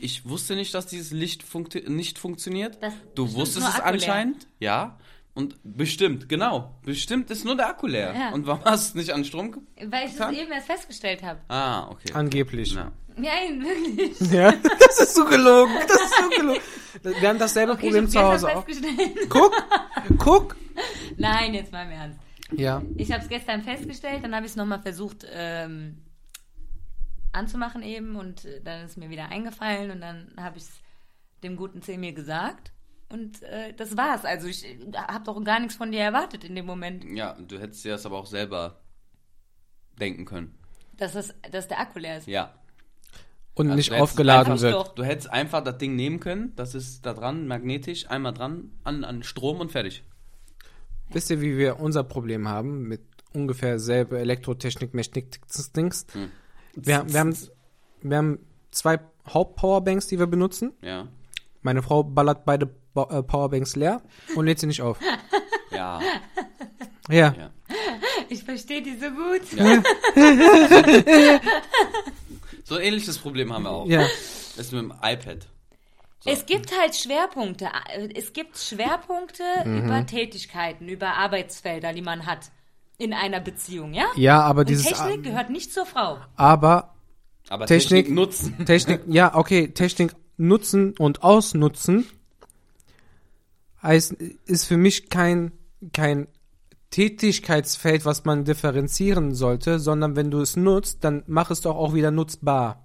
[0.00, 2.76] Ich wusste nicht, dass dieses Licht funktio nicht funktioniert.
[2.82, 3.92] Das du wusstest es Akku leer.
[3.92, 4.48] anscheinend.
[4.58, 4.98] Ja.
[5.32, 6.74] Und bestimmt, genau.
[6.84, 8.12] Bestimmt ist nur der Akku leer.
[8.18, 8.30] Ja.
[8.32, 9.52] Und warum hast du es nicht an Strom?
[9.52, 9.62] ge-
[9.92, 11.38] Weil ich das eben erst festgestellt habe.
[11.46, 12.12] Ah, okay.
[12.14, 12.72] Angeblich.
[12.74, 12.90] Ja.
[13.16, 14.18] Nein, wirklich.
[14.32, 15.72] Ja, das ist so gelogen.
[15.86, 16.60] Das ist so gelogen.
[17.20, 18.64] Wir haben dasselbe Okay, Problem ich zu Hause auch.
[18.66, 19.28] festgestellt.
[19.28, 19.52] Guck,
[20.18, 20.56] guck.
[21.16, 22.18] Nein, jetzt mal im Ernst.
[22.56, 22.82] Ja.
[22.96, 25.98] Ich habe es gestern festgestellt, dann habe ich es nochmal versucht ähm,
[27.32, 30.80] anzumachen eben und äh, dann ist mir wieder eingefallen und dann habe ich es
[31.42, 32.72] dem guten C mir gesagt
[33.08, 34.24] und äh, das war's.
[34.24, 34.64] Also ich
[34.94, 38.06] habe doch gar nichts von dir erwartet in dem Moment, ja, du hättest dir das
[38.06, 38.80] aber auch selber
[39.98, 40.54] denken können.
[40.96, 42.26] dass, das, dass der Akku leer ist.
[42.26, 42.54] Ja.
[43.54, 44.74] Und Also nicht aufgeladen wird.
[44.74, 44.94] doch.
[44.94, 49.02] Du hättest einfach das Ding nehmen können, das ist da dran, magnetisch, einmal dran, an,
[49.02, 50.04] an Strom und fertig.
[51.10, 53.00] Wisst ihr, wie wir unser Problem haben mit
[53.32, 55.40] ungefähr selbe Elektrotechnik, Mechnik,
[55.74, 56.06] Dings?
[56.12, 56.30] Hm.
[56.74, 57.36] Wir, wir, haben,
[58.02, 58.38] wir haben
[58.70, 60.72] zwei Hauptpowerbanks, die wir benutzen.
[60.82, 61.08] Ja.
[61.62, 64.00] Meine Frau ballert beide äh, Powerbanks leer
[64.36, 64.98] und lädt sie nicht auf.
[65.70, 66.00] Ja.
[67.10, 67.34] Ja.
[67.38, 67.50] ja.
[68.30, 69.42] Ich verstehe die so gut.
[69.54, 69.82] ja.
[72.64, 73.86] so ein ähnliches Problem haben wir auch.
[73.86, 74.00] Ja.
[74.56, 75.46] Das ist mit dem iPad.
[76.20, 76.30] So.
[76.30, 77.68] Es gibt halt Schwerpunkte.
[78.14, 79.84] Es gibt Schwerpunkte Mhm.
[79.84, 82.50] über Tätigkeiten, über Arbeitsfelder, die man hat
[82.98, 84.06] in einer Beziehung, ja?
[84.16, 84.86] Ja, aber Und dieses.
[84.86, 86.18] Technik gehört nicht zur Frau.
[86.36, 86.94] Aber
[87.48, 88.64] Aber Technik- Technik, nutzen.
[88.66, 92.06] Technik, ja, okay, Technik nutzen und ausnutzen
[93.82, 95.52] heißt, ist für mich kein,
[95.92, 96.26] kein
[96.90, 101.94] Tätigkeitsfeld, was man differenzieren sollte, sondern wenn du es nutzt, dann mach es doch auch
[101.94, 102.84] wieder nutzbar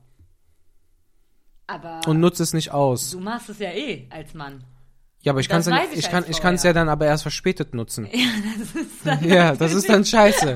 [1.68, 3.12] Aber und nutze es nicht aus.
[3.12, 4.64] du machst es ja eh als Mann.
[5.24, 6.64] Ja, aber ich kann Das es weiß ich, ich ich kann als ich kann es
[6.64, 6.70] ja.
[6.70, 8.08] ja dann aber erst verspätet nutzen.
[8.60, 10.56] Das ist dann Ja, das ist dann scheiße.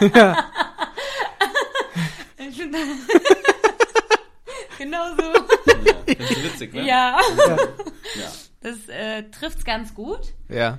[4.78, 5.22] Genau so.
[5.24, 6.86] Ja, findest du witzig, ne?
[6.86, 7.18] ja.
[8.16, 8.28] ja.
[8.60, 10.34] Das äh, trifft's ganz gut.
[10.48, 10.78] Ja.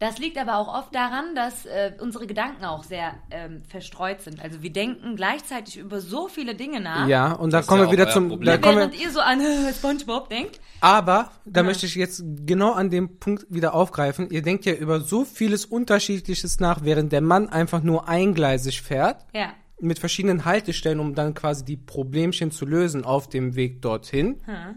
[0.00, 4.42] Das liegt aber auch oft daran, dass äh, unsere Gedanken auch sehr ähm, verstreut sind.
[4.42, 7.06] Also wir denken gleichzeitig über so viele Dinge nach.
[7.06, 8.28] Ja, und dann kommen ja wir wieder zum.
[8.30, 8.46] Problem.
[8.46, 9.40] Da kommen wir, Während ihr so an
[9.74, 10.58] SpongeBob denkt.
[10.80, 11.64] aber da Ja.
[11.66, 14.30] möchte ich jetzt genau an dem Punkt wieder aufgreifen.
[14.30, 19.24] Ihr denkt ja über so vieles Unterschiedliches nach, während der Mann einfach nur eingleisig fährt.
[19.34, 19.52] Ja.
[19.82, 24.76] mit verschiedenen Haltestellen, um dann quasi die Problemchen zu lösen auf dem Weg dorthin, Hm.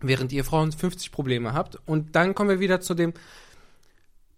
[0.00, 1.78] während ihr Frauen 50 Probleme habt.
[1.86, 3.14] Und dann kommen wir wieder zu dem,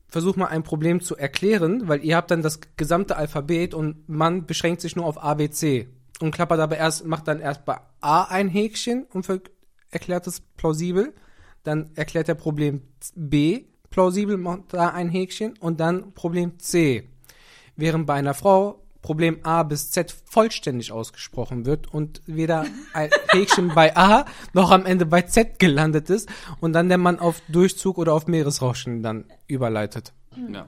[0.08, 4.46] versuch mal ein Problem zu erklären, weil ihr habt dann das gesamte Alphabet und man
[4.46, 5.88] beschränkt sich nur auf A, B, C
[6.20, 9.26] und klappert aber erst, macht dann erst bei A ein Häkchen und
[9.90, 11.12] erklärt es plausibel,
[11.62, 12.82] dann erklärt er Problem
[13.14, 17.08] B plausibel, macht da ein Häkchen und dann Problem C.
[17.76, 23.68] Während bei einer Frau Problem A bis Z vollständig ausgesprochen wird und weder ein Häkchen
[23.72, 26.28] bei A noch am Ende bei Z gelandet ist
[26.60, 30.12] und dann der Mann auf Durchzug oder auf Meeresrauschen dann überleitet.
[30.52, 30.66] ja.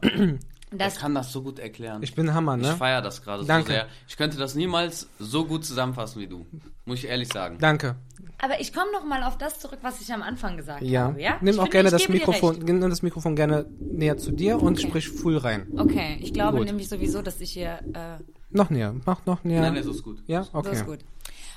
[0.71, 2.03] Das, Ich kann das so gut erklären.
[2.03, 2.77] Ich bin Hammer, Ich ne?
[2.77, 3.73] feiere das gerade so Danke.
[3.73, 3.87] sehr.
[4.07, 6.47] Ich könnte das niemals so gut zusammenfassen wie du.
[6.85, 7.57] Muss ich ehrlich sagen.
[7.59, 7.97] Danke.
[8.41, 11.05] Aber ich komme noch mal auf das zurück, was ich am Anfang gesagt Ja.
[11.09, 11.21] habe.
[11.21, 11.39] Ja?
[11.41, 14.79] Nimm Ich auch finde, gerne das Mikrofon, nimm das Mikrofon gerne näher zu dir und
[14.79, 14.89] Okay.
[14.89, 15.67] sprich full rein.
[15.77, 16.67] Okay, ich glaube Gut.
[16.67, 17.81] nämlich sowieso, dass ich hier.
[17.95, 18.95] Äh, Noch näher.
[19.05, 19.71] Mach noch näher.
[19.71, 20.23] Nein, so ist gut.
[20.27, 20.73] ja, So okay.
[20.73, 21.01] ist gut.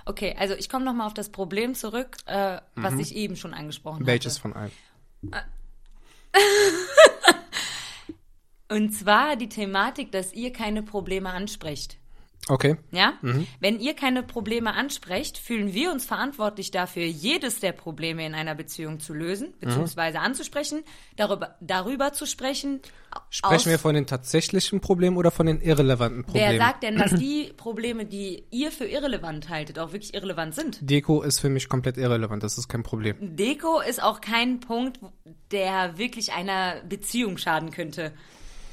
[0.06, 3.54] Okay, also ich komme noch mal auf das Problem zurück, äh, was ich eben schon
[3.54, 4.08] angesprochen Mhm.
[4.08, 4.42] Welches hatte.
[4.42, 4.72] von allen?
[8.70, 11.98] Und zwar die Thematik, dass ihr keine Probleme ansprecht.
[12.52, 12.76] Okay.
[12.92, 13.14] Ja?
[13.22, 13.48] Mhm.
[13.62, 18.56] Wenn ihr keine Probleme ansprecht, fühlen wir uns verantwortlich dafür, jedes der Probleme in einer
[18.56, 19.60] Beziehung zu lösen, Mhm.
[19.62, 20.84] beziehungsweise anzusprechen,
[21.16, 22.82] darüber, darüber zu sprechen.
[23.30, 26.58] Sprechen wir von den tatsächlichen Problemen oder von den irrelevanten Wer Problemen?
[26.60, 30.78] sagt denn, dass die Probleme, die ihr für irrelevant haltet, auch wirklich irrelevant sind?
[30.82, 33.16] Deko ist für mich komplett irrelevant, das ist kein Problem.
[33.38, 35.00] Deko ist auch kein Punkt,
[35.52, 38.12] der wirklich einer Beziehung schaden könnte.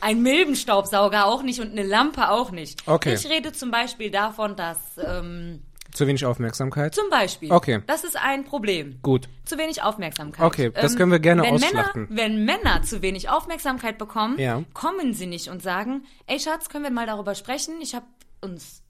[0.01, 2.87] Ein Milbenstaubsauger auch nicht und eine Lampe auch nicht.
[2.87, 3.15] Okay.
[3.15, 6.95] Ich rede zum Beispiel davon, dass ähm, Zu wenig Aufmerksamkeit?
[6.95, 7.83] zum Beispiel, Okay.
[7.87, 8.99] das ist ein Problem.
[9.03, 9.29] Gut.
[9.45, 10.41] Zu wenig Aufmerksamkeit.
[10.41, 12.07] Ähm, Okay, das können wir gerne wenn ausschlachten.
[12.11, 14.63] Männer, wenn Männer zu wenig Aufmerksamkeit bekommen, Ja.
[14.75, 17.81] kommen sie nicht und sagen, ey Schatz, können wir mal darüber sprechen?
[17.81, 18.07] Ich habe
[18.41, 18.83] uns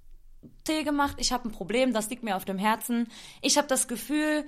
[0.64, 3.09] Tee gemacht, ich habe ein Problem, das liegt mir auf dem Herzen.
[3.40, 4.44] Ich habe das Gefühl,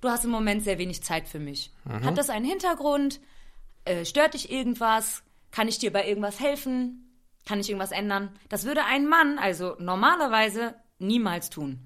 [0.00, 1.72] du hast im Moment sehr wenig Zeit für mich.
[1.84, 2.04] Mhm.
[2.04, 3.20] Hat das einen Hintergrund?
[3.84, 5.22] Äh, stört dich irgendwas?
[5.52, 7.20] Kann ich dir bei irgendwas helfen?
[7.46, 8.30] Kann ich irgendwas ändern?
[8.48, 11.78] Das würde ein Mann also normalerweise niemals tun.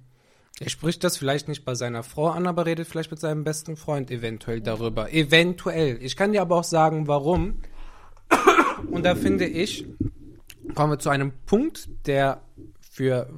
[0.59, 3.76] Er spricht das vielleicht nicht bei seiner Frau an, aber redet vielleicht mit seinem besten
[3.76, 5.12] Freund eventuell darüber.
[5.12, 5.98] Eventuell.
[6.00, 7.61] Ich kann dir aber auch sagen, warum.
[8.90, 9.87] Und da finde ich,
[10.74, 12.42] kommen wir zu einem Punkt, der
[12.81, 13.29] für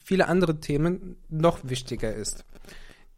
[0.00, 2.44] viele andere Themen noch wichtiger ist.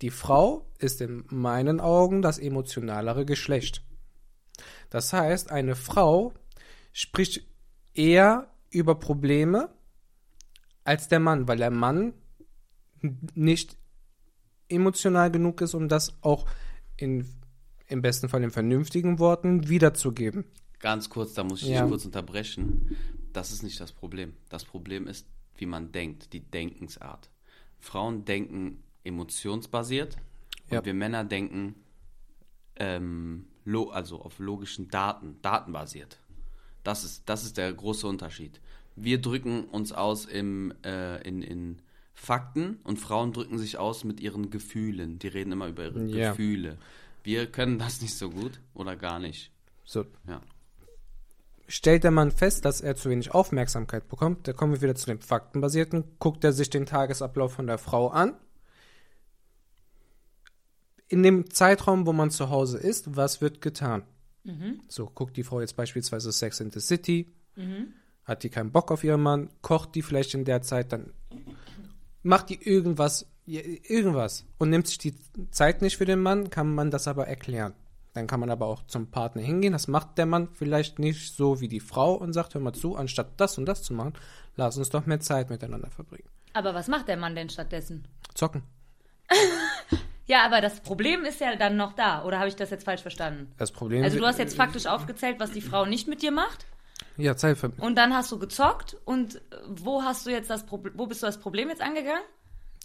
[0.01, 3.83] Die Frau ist in meinen Augen das emotionalere Geschlecht.
[4.91, 6.33] Das heißt, eine Frau
[6.93, 7.47] spricht
[7.95, 9.71] eher über Probleme
[10.85, 12.13] als der Mann, weil der Mann
[13.35, 13.77] nicht
[14.69, 16.47] emotional genug ist, um das auch
[16.97, 17.29] in,
[17.87, 20.45] im besten Fall in vernünftigen Worten wiederzugeben.
[20.81, 21.83] Ganz kurz, da muss ich Ja.
[21.83, 22.97] dich kurz unterbrechen.
[23.33, 24.35] Das ist nicht das Problem.
[24.49, 25.27] Das Problem ist,
[25.57, 27.31] wie man denkt, die Denkensart.
[27.79, 30.17] Frauen denken emotionsbasiert
[30.69, 30.85] und Ja.
[30.85, 31.75] wir Männer denken
[32.77, 33.47] ähm,
[33.91, 36.19] also auf logischen Daten, datenbasiert.
[36.83, 38.61] Das ist, das ist der große Unterschied.
[38.97, 41.83] Wir drücken uns aus im, äh, in, in
[42.15, 45.19] Fakten und Frauen drücken sich aus mit ihren Gefühlen.
[45.19, 46.31] Die reden immer über ihre Ja.
[46.31, 46.77] Gefühle.
[47.23, 49.51] Wir können das nicht so gut oder gar nicht.
[49.85, 50.41] So, Ja.
[51.67, 55.07] stellt der Mann fest, dass er zu wenig Aufmerksamkeit bekommt, da kommen wir wieder zu
[55.07, 58.35] dem Faktenbasierten, guckt er sich den Tagesablauf von der Frau an.
[61.11, 64.05] In dem Zeitraum, wo man zu Hause ist, was wird getan?
[64.89, 67.31] So, guckt die Frau jetzt beispielsweise Sex in the City,
[68.25, 71.13] hat die keinen Bock auf ihren Mann, kocht die vielleicht in der Zeit, dann
[72.23, 75.15] macht die irgendwas, irgendwas und nimmt sich die
[75.51, 77.75] Zeit nicht für den Mann, kann man das aber erklären.
[78.15, 79.73] Dann kann man aber auch zum Partner hingehen.
[79.73, 82.97] Das macht der Mann vielleicht nicht so wie die Frau und sagt, hör mal zu,
[82.97, 84.15] anstatt das und das zu machen,
[84.57, 86.29] lass uns doch mehr Zeit miteinander verbringen.
[86.53, 88.05] Aber was macht der Mann denn stattdessen?
[88.35, 88.63] Zocken.
[90.31, 92.23] Ja, aber das Problem ist ja dann noch da.
[92.23, 93.53] Oder habe ich das jetzt falsch verstanden?
[93.59, 96.67] Das Problem Also du hast jetzt faktisch aufgezählt, was die Frau nicht mit dir macht.
[97.17, 98.97] Ja, Zeit für Und dann hast du gezockt.
[99.05, 102.23] Und wo hast du jetzt das Problem, wo bist du das Problem jetzt angegangen?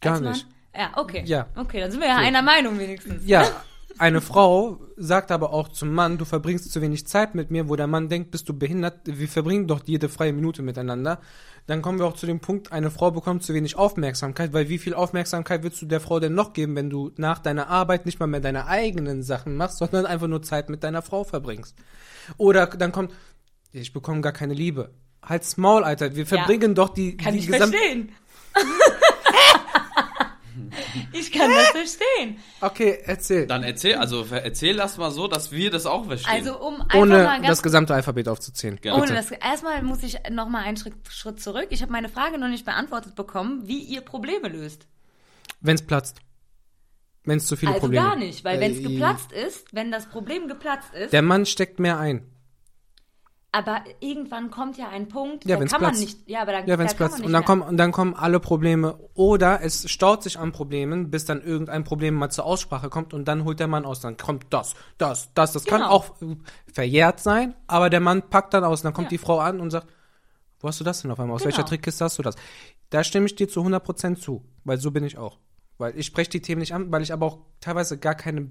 [0.02, 0.48] Gar nicht.
[0.76, 1.22] Ja, okay.
[1.28, 1.46] Ja.
[1.56, 3.28] Okay, dann sind wir ja einer Meinung wenigstens.
[3.28, 3.48] Ja,
[3.98, 7.76] eine Frau sagt aber auch zum Mann, du verbringst zu wenig Zeit mit mir, wo
[7.76, 11.20] der Mann denkt, bist du behindert, wir verbringen doch jede freie Minute miteinander.
[11.68, 14.78] Dann kommen wir auch zu dem Punkt, eine Frau bekommt zu wenig Aufmerksamkeit, weil wie
[14.78, 18.20] viel Aufmerksamkeit willst du der Frau denn noch geben, wenn du nach deiner Arbeit nicht
[18.20, 21.76] mal mehr deine eigenen Sachen machst, sondern einfach nur Zeit mit deiner Frau verbringst?
[22.38, 23.14] Oder dann kommt,
[23.72, 24.92] ich bekomme gar keine Liebe.
[25.24, 28.12] Halt's Maul, Alter, wir verbringen ja, doch die, kann die ich verstehen.
[31.12, 32.38] Ich kann das verstehen.
[32.62, 33.48] Okay, erzähl.
[33.48, 36.34] Dann erzähl, also erzähl das mal so, dass wir das auch verstehen.
[36.34, 38.80] Also um einfach Ohne mal ganz das gesamte Alphabet aufzuzählen.
[38.82, 39.02] Gerne.
[39.02, 41.68] Ohne das, erstmal muss ich noch mal einen Schritt, Schritt zurück.
[41.70, 44.88] Ich habe meine Frage noch nicht beantwortet bekommen, wie ihr Probleme löst.
[45.62, 46.18] Wenn's platzt.
[47.24, 50.08] Wenn's zu viele also Probleme gar nicht, weil wenn es Äh, geplatzt ist, wenn das
[50.08, 52.24] Problem geplatzt ist, Der Mann steckt mehr ein.
[53.58, 56.04] Aber irgendwann kommt ja ein Punkt, Ja, da wenn's kann man platzt.
[56.04, 57.26] nicht, ja, aber da, Ja, wenn da es kann man platzt.
[57.26, 58.98] Und dann kommen, und dann kommen alle Probleme.
[59.14, 63.26] Oder es staut sich an Problemen, bis dann irgendein Problem mal zur Aussprache kommt und
[63.28, 64.02] dann holt der Mann aus.
[64.02, 65.54] Dann kommt das, das, das.
[65.54, 65.92] Das kann Genau.
[65.92, 66.36] auch äh,
[66.72, 68.82] verjährt sein, aber der Mann packt dann aus.
[68.82, 69.10] Und dann kommt Ja.
[69.12, 69.88] die Frau an und sagt,
[70.60, 71.36] wo hast du das denn auf einmal?
[71.36, 71.54] Aus Genau.
[71.56, 72.36] welcher Trickkiste hast du das?
[72.90, 75.38] Da stimme ich dir zu 100% zu, weil so bin ich auch.
[75.78, 78.50] Weil ich spreche die Themen nicht an, weil ich aber auch teilweise gar keine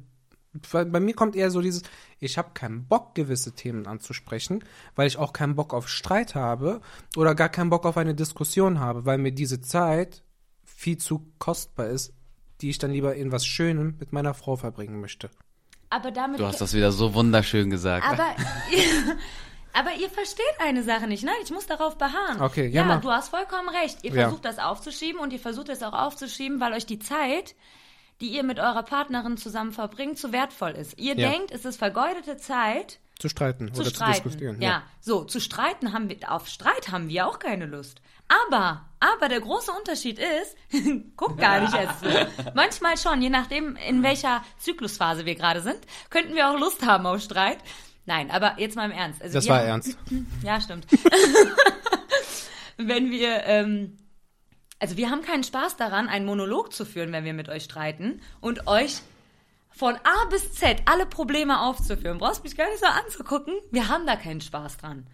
[0.71, 1.83] bei mir kommt eher so dieses,
[2.21, 4.65] ich habe keinen Bock, gewisse Themen anzusprechen,
[4.95, 6.81] weil ich auch keinen Bock auf Streit habe
[7.17, 10.23] oder gar keinen Bock auf eine Diskussion habe, weil mir diese Zeit
[10.65, 12.13] viel zu kostbar ist,
[12.61, 15.31] die ich dann lieber in was Schönem mit meiner Frau verbringen möchte.
[15.91, 18.07] Aber damit Du hast das wieder so wunderschön gesagt.
[18.07, 18.35] Aber,
[19.73, 21.25] aber ihr versteht eine Sache nicht.
[21.25, 22.41] Nein, ich muss darauf beharren.
[22.41, 23.99] Okay, ja, ja du hast vollkommen recht.
[24.03, 24.23] Ihr Ja.
[24.23, 27.55] versucht das aufzuschieben und ihr versucht es auch aufzuschieben, weil euch die Zeit,
[28.25, 30.99] die ihr mit eurer Partnerin zusammen verbringt, zu wertvoll ist.
[30.99, 31.29] Ihr Ja.
[31.31, 34.15] denkt, es ist vergeudete Zeit, Zu streiten zu oder streiten.
[34.15, 34.63] zu diskutieren.
[34.63, 34.83] ja.
[35.01, 38.01] so zu streiten haben wir auf Streit haben wir auch keine Lust.
[38.49, 40.57] Aber aber der große Unterschied ist,
[41.17, 42.09] guck gar nicht erst so.
[42.55, 47.05] Manchmal schon, je nachdem in welcher Zyklusphase wir gerade sind, könnten wir auch Lust haben
[47.07, 47.59] auf Streit.
[48.07, 49.21] Nein, aber jetzt mal im Ernst.
[49.23, 49.99] Also Das war haben- ernst.
[50.43, 50.87] Ja, stimmt.
[52.79, 53.97] wenn wir ähm,
[54.79, 58.21] also wir haben keinen Spaß daran, einen Monolog zu führen, wenn wir mit euch streiten
[58.41, 59.01] und euch
[59.71, 62.19] von A bis Z alle Probleme aufzuführen.
[62.19, 63.55] Brauchst mich gar nicht so anzugucken.
[63.71, 65.07] Wir haben da keinen Spaß dran.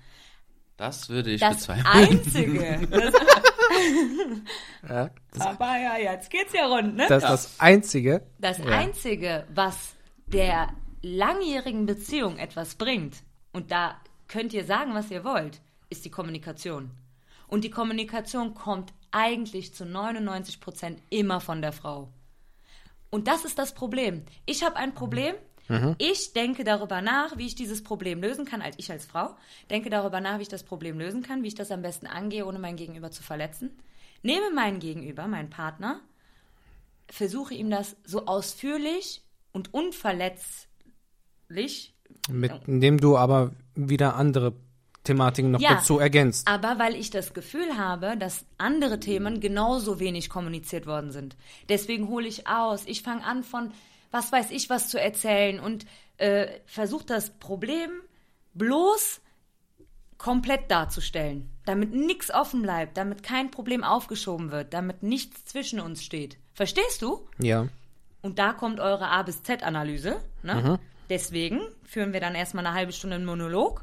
[0.76, 1.86] das würde ich Das bezweifeln.
[1.86, 2.88] Einzige.
[2.90, 3.14] Das,
[4.88, 7.06] Ja, das, aber ja, jetzt geht's ja rund, ne?
[7.08, 8.26] das ist das Einzige.
[8.38, 8.64] Das Ja.
[8.66, 9.94] Einzige, was
[10.26, 10.68] der
[11.02, 13.16] langjährigen Beziehung etwas bringt,
[13.52, 13.96] und da
[14.28, 16.90] könnt ihr sagen, was ihr wollt, ist die Kommunikation.
[17.48, 22.08] Und die Kommunikation kommt eigentlich zu 99 Prozent immer von der Frau.
[23.10, 24.24] Und das ist das Problem.
[24.46, 25.34] Ich habe ein Problem.
[25.98, 29.36] Ich denke darüber nach, wie ich dieses Problem lösen kann, als ich als Frau.
[29.70, 32.44] Denke darüber nach, wie ich das Problem lösen kann, wie ich das am besten angehe,
[32.44, 33.70] ohne mein Gegenüber zu verletzen.
[34.22, 36.00] Nehme meinen Gegenüber, meinen Partner,
[37.08, 41.94] versuche ihm das so ausführlich und unverletzlich,
[42.28, 44.54] Mit, indem du aber wieder andere
[45.04, 45.74] Thematiken noch Ja.
[45.76, 46.46] dazu ergänzt.
[46.46, 51.36] aber weil ich das Gefühl habe, dass andere Themen genauso wenig kommuniziert worden sind.
[51.68, 53.72] Deswegen hole ich aus, ich fange an von,
[54.10, 55.86] was weiß ich, was zu erzählen und
[56.18, 57.90] äh, versuche das Problem
[58.54, 59.20] bloß
[60.18, 66.04] komplett darzustellen, damit nichts offen bleibt, damit kein Problem aufgeschoben wird, damit nichts zwischen uns
[66.04, 66.36] steht.
[66.52, 67.26] Verstehst du?
[67.38, 67.68] Ja.
[68.20, 70.20] Und da kommt eure A bis Z-Analyse.
[70.42, 70.78] Ne?
[71.08, 73.82] Deswegen führen wir dann erstmal eine halbe Stunde einen Monolog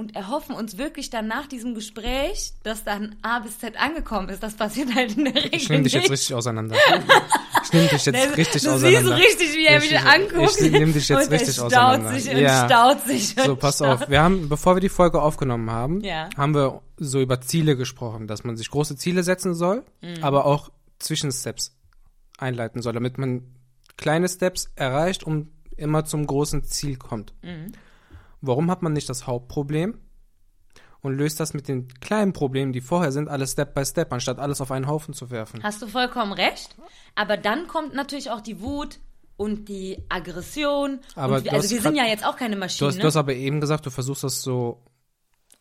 [0.00, 4.42] und erhoffen uns wirklich dann nach diesem Gespräch, dass dann A bis Z angekommen ist.
[4.42, 6.74] Das passiert halt in der Regel Ich nehme dich jetzt richtig auseinander.
[7.62, 9.16] Ich nehme dich jetzt Du- richtig du auseinander.
[9.16, 10.60] siehst richtig, wie er mich Ich- anguckt.
[10.60, 12.12] Ich nehme dich jetzt und richtig er auseinander.
[12.18, 12.66] sich und ja.
[12.66, 14.02] staut sich und So, pass staut.
[14.02, 14.08] auf.
[14.10, 16.28] Wir haben, bevor wir die Folge aufgenommen haben, Ja.
[16.36, 20.22] haben wir so über Ziele gesprochen, dass man sich große Ziele setzen soll, Mhm.
[20.24, 21.76] aber auch Zwischensteps
[22.38, 23.42] einleiten soll, damit man
[23.96, 27.32] kleine Steps erreicht und immer zum großen Ziel kommt.
[27.42, 27.72] Mhm.
[28.40, 29.98] Warum hat man nicht das Hauptproblem
[31.02, 34.38] und löst das mit den kleinen Problemen, die vorher sind, alles Step by Step, anstatt
[34.38, 35.62] alles auf einen Haufen zu werfen?
[35.62, 36.76] Hast du vollkommen recht.
[37.14, 38.98] Aber dann kommt natürlich auch die Wut
[39.36, 41.00] und die Aggression.
[41.14, 42.88] Aber wir, du also wir sind grad- ja jetzt auch keine Du Maschinen.
[42.90, 44.82] hast, du hast aber eben gesagt, du versuchst das so,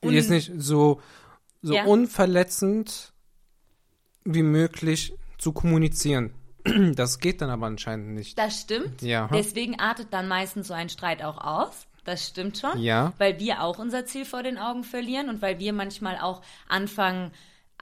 [0.04, 1.02] Un- jetzt nicht so,
[1.62, 1.86] so Ja.
[1.86, 3.14] unverletzend
[4.26, 6.34] wie möglich zu kommunizieren.
[6.96, 8.38] Das geht dann aber anscheinend nicht.
[8.38, 9.02] Das stimmt.
[9.02, 9.30] Ja.
[9.34, 11.88] Deswegen artet dann meistens so ein Streit auch aus.
[12.10, 12.82] Das stimmt schon.
[12.82, 13.14] Ja.
[13.20, 17.30] Weil wir auch unser Ziel vor den Augen verlieren und weil wir manchmal auch anfangen,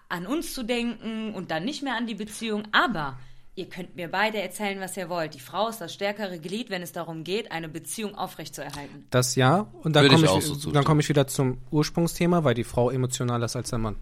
[0.09, 2.63] an uns zu denken und dann nicht mehr an die Beziehung.
[2.73, 3.17] Aber
[3.55, 5.33] ihr könnt mir beide erzählen, was ihr wollt.
[5.33, 9.07] Die Frau ist das stärkere Glied, wenn es darum geht, eine Beziehung aufrechtzuerhalten.
[9.11, 9.71] Das ja.
[9.81, 12.65] Und dann ich komme auch ich, so dann komme ich wieder zum Ursprungsthema, weil die
[12.65, 13.95] Frau emotionaler ist als der Mann.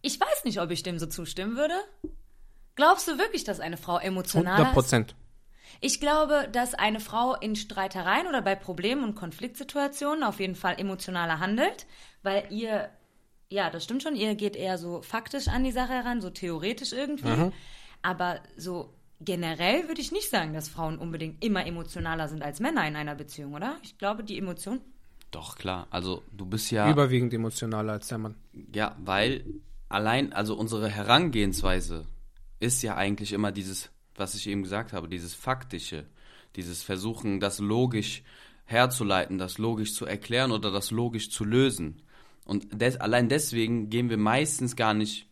[0.00, 1.74] Ich weiß nicht, ob ich dem so zustimmen würde.
[2.76, 4.74] Glaubst du wirklich, dass eine Frau emotional 100 ist?
[4.74, 5.14] Prozent.
[5.86, 10.80] Ich glaube, dass eine Frau in Streitereien oder bei Problemen und Konfliktsituationen auf jeden Fall
[10.80, 11.84] emotionaler handelt,
[12.22, 12.88] weil ihr,
[13.50, 16.94] ja, das stimmt schon, ihr geht eher so faktisch an die Sache heran, so theoretisch
[16.94, 17.52] irgendwie.
[18.00, 22.88] Aber so generell würde ich nicht sagen, dass Frauen unbedingt immer emotionaler sind als Männer
[22.88, 23.76] in einer Beziehung, oder?
[23.82, 24.80] Ich glaube, die Emotion.
[25.32, 25.86] Doch, klar.
[25.90, 26.90] Also du bist ja.
[26.90, 28.36] Überwiegend emotionaler als der Mann.
[28.72, 29.44] Ja, weil
[29.90, 32.06] allein, also unsere Herangehensweise
[32.58, 36.06] ist ja eigentlich immer dieses, was ich eben gesagt habe, dieses Faktische,
[36.56, 38.22] dieses Versuchen, das logisch
[38.64, 42.02] herzuleiten, das logisch zu erklären oder das logisch zu lösen.
[42.44, 45.28] Und des, allein deswegen gehen wir meistens gar nicht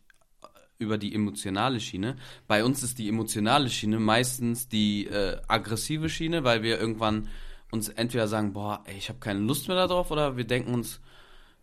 [0.78, 2.16] über die emotionale Schiene.
[2.46, 7.28] Bei uns ist die emotionale Schiene meistens die äh, aggressive Schiene, weil wir irgendwann
[7.70, 11.00] uns entweder sagen, boah, ey, ich habe keine Lust mehr darauf, oder wir denken uns,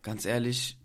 [0.02, 0.78] ganz ehrlich,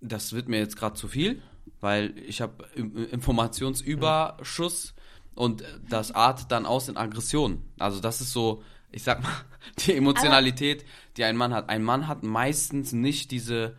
[0.00, 1.42] das wird mir jetzt gerade zu viel,
[1.80, 4.94] weil ich habe Informationsüberschuss
[5.34, 7.62] und das artet dann aus in Aggression.
[7.78, 9.32] Also das ist so, ich sag mal,
[9.86, 10.84] die Emotionalität,
[11.16, 11.68] die ein Mann hat.
[11.68, 13.76] Ein Mann hat meistens nicht diese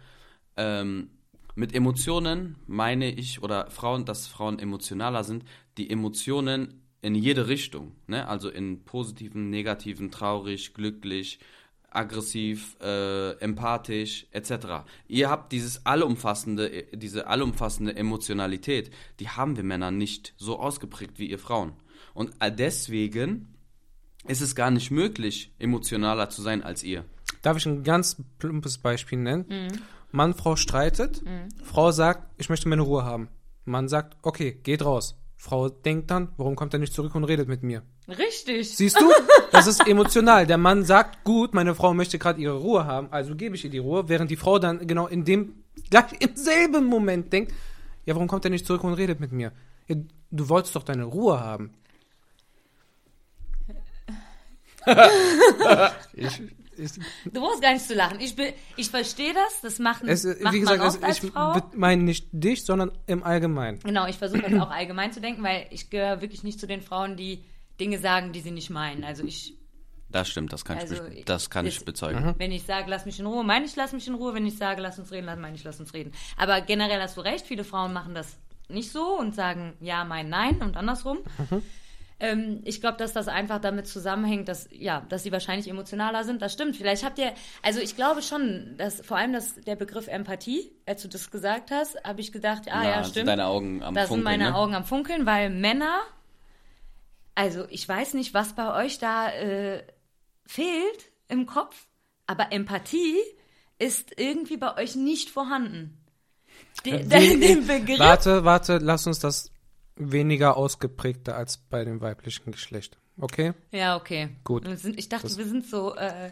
[0.57, 1.09] ähm,
[1.55, 5.45] mit Emotionen meine ich oder Frauen, dass Frauen emotionaler sind,
[5.77, 8.27] die Emotionen in jede Richtung, ne?
[8.27, 11.39] Also in positiven, negativen, traurig, glücklich,
[11.95, 14.86] aggressiv, äh, empathisch etc.
[15.08, 21.29] Ihr habt dieses allumfassende, diese allumfassende Emotionalität, die haben wir Männer nicht so ausgeprägt wie
[21.29, 21.73] ihr Frauen.
[22.13, 23.55] Und äh, deswegen
[24.27, 27.05] ist es gar nicht möglich, emotionaler zu sein als ihr.
[27.41, 29.45] Darf ich ein ganz plumpes Beispiel nennen?
[29.47, 29.79] Mhm.
[30.12, 31.21] Mann, Frau streitet.
[31.63, 33.27] Frau sagt, ich möchte meine Ruhe haben.
[33.65, 35.17] Mann sagt, okay, geht raus.
[35.45, 37.84] Frau denkt dann, warum kommt er nicht zurück und redet mit mir?
[38.08, 38.75] Richtig.
[38.75, 39.12] Siehst du?
[39.51, 40.47] Das ist emotional.
[40.47, 43.69] Der Mann sagt, gut, meine Frau möchte gerade ihre Ruhe haben, also gebe ich ihr
[43.69, 47.53] die Ruhe, während die Frau dann genau in dem, gleich im selben Moment denkt,
[48.05, 49.51] ja, warum kommt er nicht zurück und redet mit mir?
[49.88, 49.95] Ja,
[50.31, 51.75] du wolltest doch deine Ruhe haben.
[56.13, 56.41] ich,
[56.77, 56.91] ich,
[57.31, 58.19] Du brauchst gar nicht zu lachen.
[58.19, 59.61] Ich, bin- ich verstehe das.
[59.61, 61.61] Das machen, es, macht wie gesagt, man es, oft als ich Frau.
[61.75, 63.79] meine nicht dich, sondern im Allgemeinen.
[63.79, 66.81] Genau, ich versuche das auch allgemein zu denken, weil ich gehöre wirklich nicht zu den
[66.81, 67.43] Frauen, die
[67.79, 69.03] Dinge sagen, die sie nicht meinen.
[69.03, 69.55] Also ich,
[70.09, 72.35] Das stimmt, das kann, Also, ich, be- das kann ich das- bezeugen.
[72.38, 74.33] wenn ich sage, lass mich in Ruhe, meine ich, lass mich in Ruhe.
[74.33, 76.13] Wenn ich sage, lass uns reden, dann meine ich, lass uns reden.
[76.38, 78.38] Aber generell hast du recht, viele Frauen machen das
[78.69, 81.19] nicht so und sagen ja, mein Nein und andersrum.
[82.19, 86.41] Ähm, ich glaube, dass das einfach damit zusammenhängt, dass, ja, dass sie wahrscheinlich emotionaler sind.
[86.41, 86.78] Das stimmt.
[86.78, 91.01] Vielleicht habt ihr, also ich glaube schon, dass vor allem das, der Begriff Empathie, als
[91.01, 93.28] du das gesagt hast, habe ich gedacht, ah ja, sind stimmt.
[93.28, 94.56] deine Augen am Da sind Funkeln, meine ne?
[94.56, 95.99] Augen am Funkeln, weil Männer,
[97.36, 99.84] also ich weiß nicht, was bei euch da äh,
[100.45, 101.88] fehlt im Kopf,
[102.28, 103.17] aber Empathie
[103.78, 106.01] ist irgendwie bei euch nicht vorhanden.
[106.86, 107.99] Den, den, den Begriff.
[107.99, 109.49] Warte, warte, lass uns das
[109.95, 112.97] weniger ausgeprägter als bei dem weiblichen Geschlecht.
[113.19, 113.53] Okay?
[113.71, 114.29] Ja, okay.
[114.43, 114.65] Gut.
[114.67, 116.31] Wir sind, ich dachte, Das- wir sind so äh,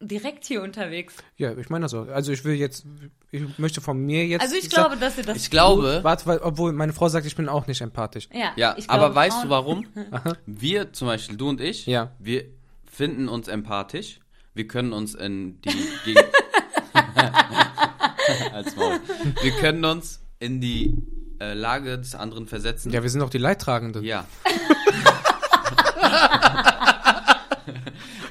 [0.00, 1.14] direkt hier unterwegs.
[1.36, 2.00] Ja, ich meine das so.
[2.02, 2.86] Also ich will jetzt,
[3.30, 4.40] ich möchte von mir jetzt.
[4.40, 5.36] Also ich sagen- glaube, dass ihr das.
[5.36, 8.28] Ich glaube, Warte, weil, obwohl meine Frau sagt, ich bin auch nicht empathisch.
[8.32, 9.86] ja, ja, ich aber glaube, weißt du warum?
[10.46, 12.12] Wir zum Beispiel, du und ich, Ja.
[12.18, 12.46] wir
[12.90, 14.20] finden uns empathisch.
[14.54, 16.16] Wir können uns in die Geg
[18.52, 19.00] Als Maul.
[19.42, 20.96] Wir können uns in die
[21.40, 22.92] äh, Lage des anderen versetzen.
[22.92, 24.04] Ja, wir sind auch die Leidtragenden.
[24.04, 24.26] Ja.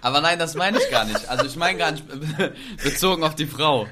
[0.02, 1.28] Aber nein, das meine ich gar nicht.
[1.28, 2.06] Also ich meine gar nicht
[2.84, 3.88] bezogen auf die Frau.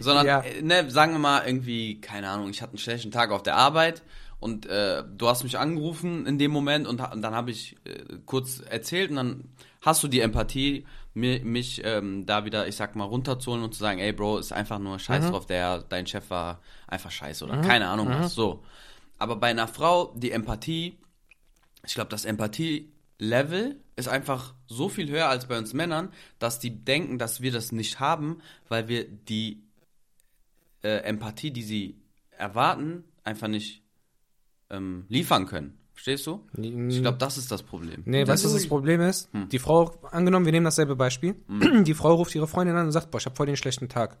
[0.00, 0.40] Sondern, ja.
[0.40, 3.56] äh, ne, sagen wir mal irgendwie, keine Ahnung, ich hatte einen schlechten Tag auf der
[3.56, 4.02] Arbeit
[4.40, 8.16] und äh, du hast mich angerufen in dem Moment und, und dann habe ich äh,
[8.26, 9.44] kurz erzählt und dann
[9.80, 13.80] hast du die Empathie, mir, mich ähm, da wieder, ich sag mal, runterzuholen und zu
[13.80, 17.60] sagen, ey Bro, ist einfach nur Scheiß drauf, der, dein Chef war einfach scheiße oder
[17.60, 18.62] keine Ahnung was, so.
[19.18, 20.98] Aber bei einer Frau, die Empathie,
[21.86, 26.84] ich glaube, das Empathie-Level ist einfach so viel höher als bei uns Männern, dass die
[26.84, 29.62] denken, dass wir das nicht haben, weil wir die
[30.82, 32.00] äh, Empathie, die sie
[32.30, 33.82] erwarten, einfach nicht
[34.70, 35.78] ähm, liefern können.
[36.04, 36.42] Verstehst du?
[36.58, 38.02] Ich glaube, das ist das Problem.
[38.04, 39.30] Nee, weißt du, was das Problem ist?
[39.50, 41.34] Die Frau, angenommen, wir nehmen dasselbe Beispiel.
[41.82, 44.18] Die Frau ruft ihre Freundin an und sagt, boah, ich habe voll den schlechten Tag.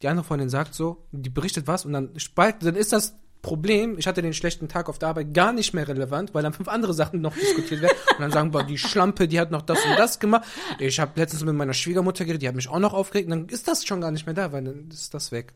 [0.00, 3.98] Die andere Freundin sagt so, die berichtet was und dann spalt, dann ist das Problem,
[3.98, 6.68] ich hatte den schlechten Tag auf der Arbeit gar nicht mehr relevant, weil dann fünf
[6.68, 9.84] andere Sachen noch diskutiert werden und dann sagen, boah, die Schlampe, die hat noch das
[9.84, 10.48] und das gemacht.
[10.78, 13.48] Ich habe letztens mit meiner Schwiegermutter geredet, die hat mich auch noch aufgeregt und dann
[13.50, 15.52] ist das schon gar nicht mehr da, weil dann ist das weg.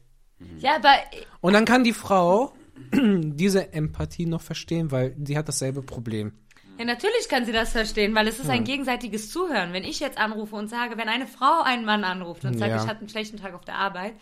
[0.58, 0.92] Ja, aber
[1.40, 2.52] Und dann kann die Frau
[2.92, 6.32] diese Empathie noch verstehen, weil die hat dasselbe Problem.
[6.78, 9.72] Ja, natürlich kann sie das verstehen, weil es ist ein gegenseitiges Zuhören.
[9.72, 12.82] Wenn ich jetzt anrufe und sage, wenn eine Frau einen Mann anruft und sagt, Ja.
[12.82, 14.12] ich hatte einen schlechten Tag auf der Arbeit,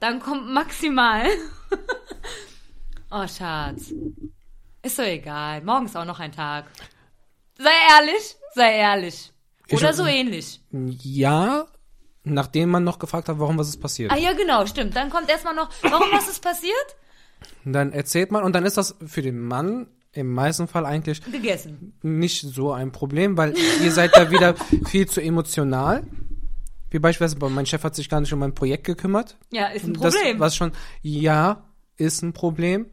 [0.00, 1.24] dann kommt maximal
[3.12, 3.92] Oh, Schatz.
[4.82, 5.62] Ist doch egal.
[5.62, 6.66] Morgen ist auch noch ein Tag.
[7.58, 9.32] Sei ehrlich, sei ehrlich.
[9.72, 10.60] Oder Ich- so ähnlich.
[10.72, 11.66] Ja,
[12.24, 14.12] nachdem man noch gefragt hat, warum was ist passiert.
[14.12, 14.94] Ah ja, genau, stimmt.
[14.96, 16.96] Dann kommt erstmal noch, warum was ist passiert?
[17.64, 21.22] Und dann erzählt man und dann ist das für den Mann im meisten Fall eigentlich
[21.30, 21.92] Gegessen.
[22.02, 24.54] nicht so ein Problem, weil ihr seid da wieder
[24.86, 26.02] viel zu emotional.
[26.90, 29.36] Wie beispielsweise, mein Chef hat sich gar nicht um mein Projekt gekümmert.
[29.52, 30.40] Ja, ist ein Das, Problem.
[30.40, 30.72] was schon,
[31.02, 31.62] ja,
[31.96, 32.86] ist ein Problem.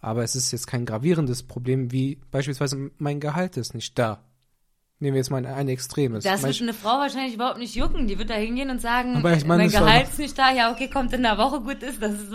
[0.00, 4.22] Aber es ist jetzt kein gravierendes Problem, wie beispielsweise mein Gehalt ist nicht da.
[4.98, 6.24] Nehmen wir jetzt mal ein, extremes.
[6.24, 8.06] Das wird eine Frau wahrscheinlich überhaupt nicht jucken.
[8.06, 10.50] Die wird da hingehen und sagen, mein Gehalt ist nicht da.
[10.50, 12.00] Ja, okay, kommt in der Woche, gut ist.
[12.02, 12.32] Das ist.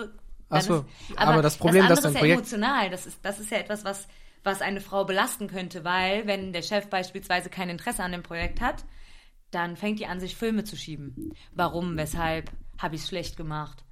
[0.57, 0.75] Ach so,
[1.09, 2.89] ist- aber das Problem, das dass andere dein ist Projekt- ja emotional.
[2.89, 4.07] Das ist, das ist ja etwas, was,
[4.43, 8.61] was eine Frau belasten könnte, weil wenn der Chef beispielsweise kein Interesse an dem Projekt
[8.61, 8.85] hat,
[9.51, 11.33] dann fängt die an, sich Filme zu schieben.
[11.53, 13.83] Warum, weshalb, habe ich es schlecht gemacht?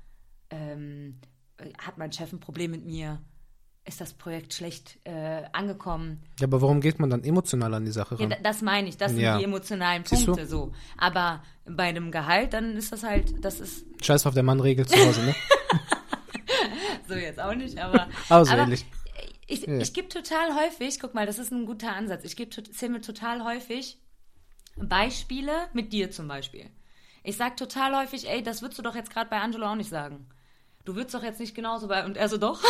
[0.50, 1.20] Ähm,
[1.58, 3.22] äh, hat mein Chef ein Problem mit mir?
[3.86, 6.22] Ist das Projekt schlecht äh, angekommen?
[6.40, 8.30] ja, aber warum geht man dann emotional an die Sache Ja, ran?
[8.30, 9.38] da- das meine ich, das sind Ja.
[9.38, 10.04] die emotionalen?
[10.04, 10.74] Punkte so.
[10.98, 14.90] Aber bei dem Gehalt, dann ist das halt, das ist Scheiß auf der Mann regelt
[14.90, 15.34] zu Hause, ne?
[17.10, 18.08] so jetzt auch nicht, aber.
[18.30, 18.86] Aber so aber ähnlich.
[19.48, 19.78] Ich, Ja.
[19.80, 22.24] ich gebe total häufig, guck mal, das ist ein guter Ansatz.
[22.24, 22.50] Ich gebe
[22.90, 23.98] mir total häufig
[24.78, 26.70] Beispiele mit dir zum Beispiel.
[27.24, 29.90] Ich sag total häufig, ey, das würdest du doch jetzt gerade bei Angelo auch nicht
[29.90, 30.28] sagen.
[30.86, 32.06] Du würdest doch jetzt nicht genauso bei.
[32.06, 32.64] Und er so doch.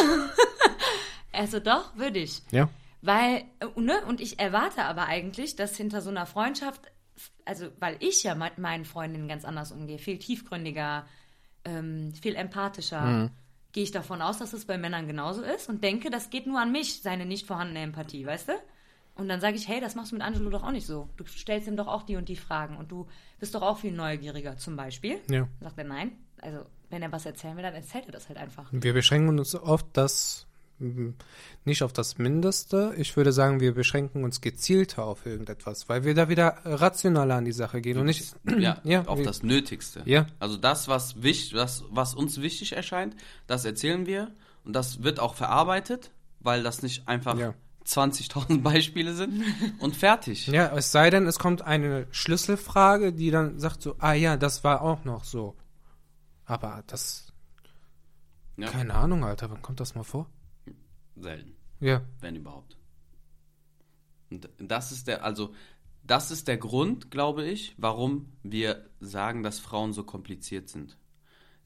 [1.32, 2.42] er so doch, würde ich.
[2.52, 2.70] Ja.
[3.02, 6.82] Weil, äh, ne, und ich erwarte aber eigentlich, dass hinter so einer Freundschaft,
[7.46, 11.06] also weil ich ja mit meinen Freundinnen ganz anders umgehe, viel tiefgründiger,
[11.66, 13.32] ähm, viel empathischer,
[13.72, 16.60] gehe ich davon aus, dass es bei Männern genauso ist und denke, das geht nur
[16.60, 18.54] an mich, seine nicht vorhandene Empathie, weißt du?
[19.16, 21.10] Und dann sage ich, hey, das machst du mit Angelo doch auch nicht so.
[21.18, 23.06] Du stellst ihm doch auch die und die Fragen und du
[23.38, 25.20] bist doch auch viel neugieriger, zum Beispiel.
[25.30, 25.48] Ja.
[25.60, 26.14] Sagt er, nein.
[26.42, 28.70] Also, wenn er was erzählen will, dann erzählt er das halt einfach.
[28.72, 30.48] Wir beschränken uns auf das,
[31.66, 32.94] nicht auf das Mindeste.
[32.98, 37.46] Ich würde sagen, wir beschränken uns gezielter auf irgendetwas, weil wir da wieder rationaler an
[37.46, 40.02] die Sache gehen und nicht, Ja, Ja, auf das Nötigste.
[40.06, 40.26] Ja.
[40.40, 43.16] Also das, was, wichtig, was, was uns wichtig erscheint,
[43.48, 44.32] das erzählen wir
[44.64, 47.54] und das wird auch verarbeitet, weil das nicht einfach Ja.
[47.86, 49.44] 20.000 Beispiele sind
[49.80, 50.48] und fertig.
[50.48, 54.64] ja, es sei denn, es kommt eine Schlüsselfrage, die dann sagt so, ah ja, das
[54.64, 55.56] war auch noch so.
[56.46, 57.34] Aber das,
[58.58, 60.28] Ja, keine Ahnung, Alter, wann kommt das mal vor?
[61.22, 62.78] Selten, Ja, wenn überhaupt.
[64.30, 65.54] Und das ist der, also
[66.04, 70.98] das ist der Grund, glaube ich, warum wir sagen, dass Frauen so kompliziert sind.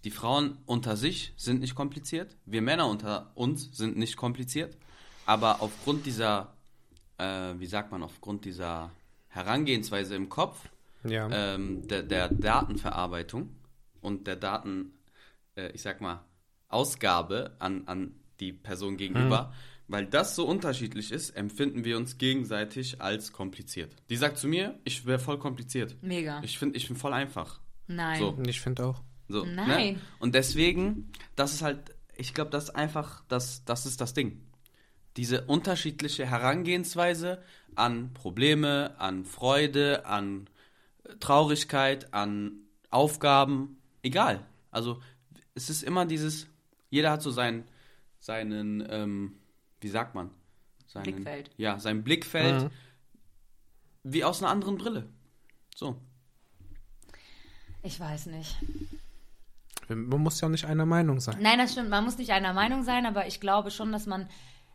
[0.04, 4.78] Die Frauen unter sich sind nicht kompliziert, wir Männer unter uns sind nicht kompliziert,
[5.26, 6.54] aber aufgrund dieser,
[7.18, 8.92] äh, wie sagt man, aufgrund dieser
[9.30, 10.68] Herangehensweise im Kopf,
[11.06, 11.30] ja.
[11.32, 13.56] ähm, der, der Datenverarbeitung
[14.02, 14.94] und der Daten,
[15.56, 16.26] äh, ich sag mal,
[16.68, 19.54] Ausgabe an, an die Person gegenüber,
[19.88, 23.96] weil das so unterschiedlich ist, empfinden wir uns gegenseitig als kompliziert.
[24.10, 25.96] Die sagt zu mir, ich wäre voll kompliziert.
[26.02, 26.42] Mega.
[26.44, 27.60] Ich finde, ich bin voll einfach.
[27.88, 28.20] Nein.
[28.20, 28.38] So.
[28.48, 29.02] Ich finde auch.
[29.28, 29.96] So, Nein.
[29.96, 30.00] Ne?
[30.20, 34.42] Und deswegen, das ist halt, ich glaube, das ist einfach, das, das ist das Ding.
[35.18, 37.42] Diese unterschiedliche Herangehensweise
[37.76, 40.50] an Probleme, an Freude, an
[41.04, 42.54] äh, Traurigkeit, an
[42.90, 44.46] Aufgaben, egal.
[44.72, 45.02] Also
[45.56, 46.48] es ist immer dieses,
[46.90, 47.64] jeder hat so sein,
[48.24, 49.38] seinen, ähm,
[49.82, 50.32] wie sagt man?
[50.88, 51.52] Seinen, Blickfeld.
[51.58, 52.70] Ja, sein Blickfeld Mhm.
[54.04, 55.10] wie aus einer anderen Brille.
[55.76, 55.98] So.
[57.82, 58.56] Ich weiß nicht.
[59.90, 61.38] Man muss ja auch nicht einer Meinung sein.
[61.42, 61.90] Nein, das stimmt.
[61.90, 64.30] Man muss nicht einer Meinung sein, aber ich glaube schon, dass man,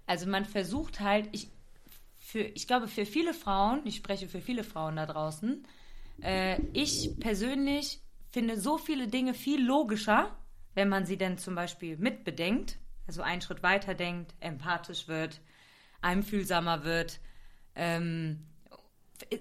[0.07, 1.49] also man versucht halt, ich,
[2.18, 5.66] für, ich glaube, für viele Frauen, ich spreche für viele Frauen da draußen,
[6.20, 10.36] äh, ich persönlich finde so viele Dinge viel logischer,
[10.74, 12.76] wenn man sie denn zum Beispiel mitbedenkt,
[13.09, 15.40] also einen Schritt weiter denkt, empathisch wird,
[16.02, 17.18] einfühlsamer wird,
[17.74, 18.44] ähm,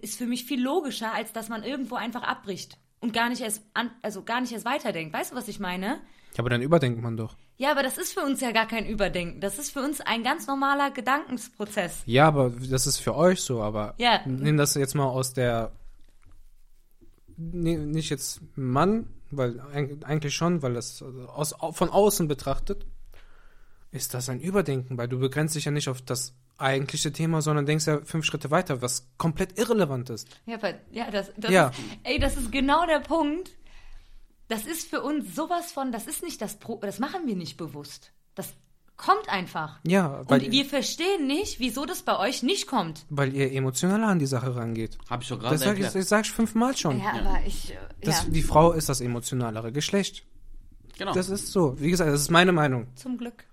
[0.01, 3.61] ist für mich viel logischer, als dass man irgendwo einfach abbricht und gar nicht erst,
[3.75, 5.13] an, also gar nicht erst weiterdenkt.
[5.13, 5.99] Weißt du, was ich meine?
[6.33, 7.35] Ja, aber dann überdenkt man doch.
[7.57, 9.41] Ja, aber das ist für uns ja gar kein Überdenken.
[9.41, 12.03] Das ist für uns ein ganz normaler Gedankensprozess.
[12.05, 14.21] Ja, aber das ist für euch so, aber Ja.
[14.25, 15.71] nimm das jetzt mal aus der
[17.35, 22.85] nee, nicht jetzt Mann, weil eig- eigentlich schon, weil das aus, von außen betrachtet
[23.91, 27.65] ist das ein Überdenken, weil du begrenzt dich ja nicht auf das eigentliche Thema, sondern
[27.65, 30.27] denkst ja fünf Schritte weiter, was komplett irrelevant ist.
[30.45, 31.67] Ja, aber, ja, das, das Ja.
[31.69, 33.51] Ist, ey, das ist genau der Punkt.
[34.47, 37.57] Das ist für uns sowas von, das ist nicht das Pro, das machen wir nicht
[37.57, 38.11] bewusst.
[38.33, 38.53] Das
[38.95, 39.79] kommt einfach.
[39.85, 43.05] Ja, weil, Und wir verstehen nicht, wieso das bei euch nicht kommt.
[43.09, 44.97] weil ihr emotionaler an die Sache rangeht.
[45.09, 46.99] Habe ich doch gerade Das sag ich, das sag ich fünfmal schon.
[46.99, 50.23] Ja, aber ich, äh, Das, ja, Die Frau ist das emotionalere Geschlecht.
[50.97, 51.13] Genau.
[51.13, 51.79] Das ist so.
[51.79, 52.87] Wie gesagt, das ist meine Meinung.
[52.95, 53.43] zum Glück.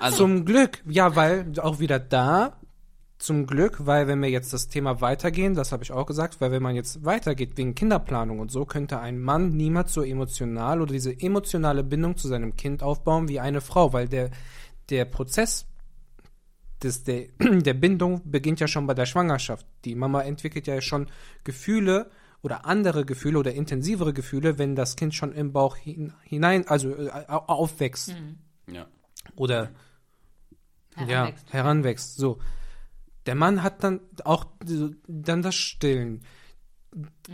[0.00, 2.56] Also, Zum Glück, ja, weil auch wieder da,
[3.18, 6.50] zum Glück, weil wenn wir jetzt das Thema weitergehen, das habe ich auch gesagt, weil
[6.50, 10.92] wenn man jetzt weitergeht wegen Kinderplanung und so, könnte ein Mann niemals so emotional oder
[10.92, 14.30] diese emotionale Bindung zu seinem Kind aufbauen wie eine Frau, weil der,
[14.90, 15.66] der Prozess
[16.82, 19.66] des, der, der Bindung beginnt ja schon bei der Schwangerschaft.
[19.84, 21.06] Die Mama entwickelt ja schon
[21.44, 22.10] Gefühle
[22.42, 26.90] oder andere Gefühle oder intensivere Gefühle, wenn das Kind schon im Bauch hin, hinein, also
[26.90, 28.16] äh, au- aufwächst
[28.66, 28.86] ja.
[29.36, 29.70] Oder
[30.96, 31.52] ja, Heranwächst.
[31.52, 32.16] heranwächst.
[32.16, 32.38] So.
[33.26, 34.46] Der Mann hat dann auch
[35.06, 36.22] dann das Stillen.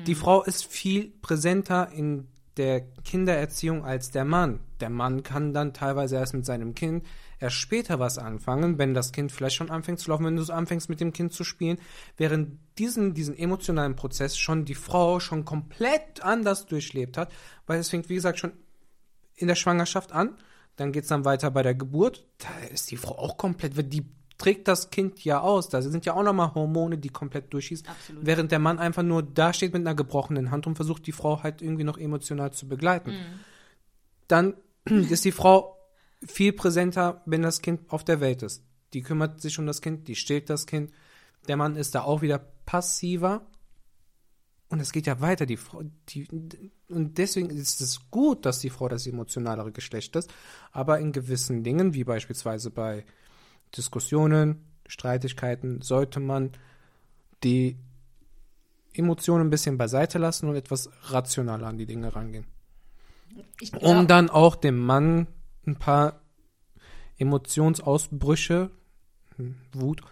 [0.07, 4.61] Die Frau ist viel präsenter in der Kindererziehung als der Mann.
[4.81, 7.05] Der Mann kann dann teilweise erst mit seinem Kind
[7.41, 10.53] erst später was anfangen, wenn das Kind vielleicht schon anfängt zu laufen, wenn du so
[10.53, 11.79] anfängst mit dem Kind zu spielen,
[12.17, 17.33] während diesen, diesen emotionalen Prozess schon die Frau schon komplett anders durchlebt hat,
[17.67, 18.53] weil es fängt, wie gesagt, schon
[19.37, 20.37] in der Schwangerschaft an,
[20.79, 22.25] dann geht's dann weiter bei der Geburt.
[22.39, 24.07] Da ist die Frau auch komplett, weil die
[24.39, 25.69] trägt das Kind ja aus.
[25.69, 27.87] Da sind ja auch nochmal Hormone, die komplett durchschießen.
[27.89, 28.25] Absolut.
[28.25, 31.43] Während der Mann einfach nur da steht mit einer gebrochenen Hand und versucht, die Frau
[31.43, 33.13] halt irgendwie noch emotional zu begleiten.
[34.29, 34.55] Dann
[34.85, 35.77] ist die Frau
[36.25, 38.63] viel präsenter, wenn das Kind auf der Welt ist.
[38.93, 40.93] Die kümmert sich um das Kind, die stillt das Kind.
[41.49, 43.45] Der Mann ist da auch wieder passiver.
[44.71, 46.29] Und es geht ja weiter, die Frau, die,
[46.89, 50.31] und deswegen ist es gut, dass die Frau das emotionalere Geschlecht ist,
[50.73, 53.05] aber in gewissen Dingen, wie beispielsweise bei
[53.77, 56.53] Diskussionen, Streitigkeiten, sollte man
[57.45, 57.79] die
[58.93, 62.47] Emotionen ein bisschen beiseite lassen und etwas rationaler an die Dinge rangehen.
[63.61, 65.29] Ich Um glaub- dann auch dem Mann
[65.67, 66.21] ein paar
[67.19, 68.71] Emotionsausbrüche,
[69.37, 70.03] hm, Wut,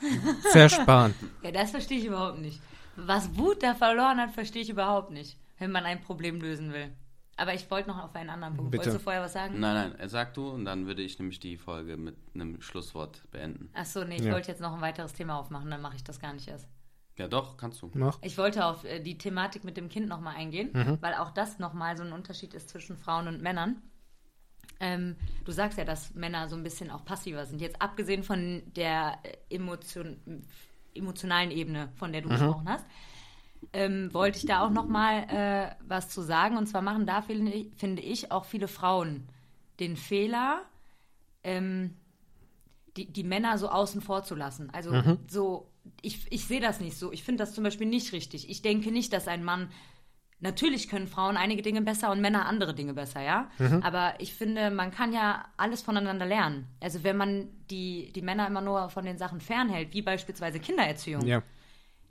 [0.52, 1.14] zu ersparen.
[1.42, 2.60] Ja, das verstehe ich überhaupt nicht.
[3.06, 6.90] Was Wut da verloren hat, verstehe ich überhaupt nicht, wenn man ein Problem lösen will.
[7.36, 8.72] Aber ich wollte noch auf einen anderen Punkt.
[8.72, 8.80] Bitte.
[8.86, 9.60] Wolltest du vorher was sagen?
[9.60, 13.70] Nein, nein, sag du und dann würde ich nämlich die Folge mit einem Schlusswort beenden.
[13.74, 14.32] Ach so, nee, ich Ja.
[14.32, 16.66] wollte jetzt noch ein weiteres Thema aufmachen, dann mache ich das gar nicht erst.
[17.16, 17.90] Ja, doch, kannst du.
[17.94, 18.18] Mach.
[18.22, 20.98] Ich wollte auf äh, die Thematik mit dem Kind nochmal eingehen, Mhm.
[21.00, 23.82] weil auch das nochmal so ein Unterschied ist zwischen Frauen und Männern.
[24.80, 27.60] Ähm, du sagst ja, dass Männer so ein bisschen auch passiver sind.
[27.60, 30.44] Jetzt abgesehen von der äh, Emotion,
[30.98, 32.84] emotionalen Ebene, von der du gesprochen hast,
[33.72, 36.56] ähm, wollte ich da auch nochmal äh, was zu sagen.
[36.56, 39.28] Und zwar machen da, finde ich, finde ich, auch viele Frauen
[39.80, 40.62] den Fehler,
[41.44, 41.96] ähm,
[42.96, 44.70] die, die Männer so außen vor zu lassen.
[44.70, 44.90] Also
[45.28, 45.70] so,
[46.02, 47.12] ich, ich sehe das nicht so.
[47.12, 48.50] Ich finde das zum Beispiel nicht richtig.
[48.50, 49.70] Ich denke nicht, dass ein Mann,
[50.40, 53.50] natürlich können Frauen einige Dinge besser und Männer andere Dinge besser, ja.
[53.82, 56.66] Aber ich finde, man kann ja alles voneinander lernen.
[56.80, 61.26] Also wenn man die, die Männer immer nur von den Sachen fernhält, wie beispielsweise Kindererziehung,
[61.26, 61.42] Ja.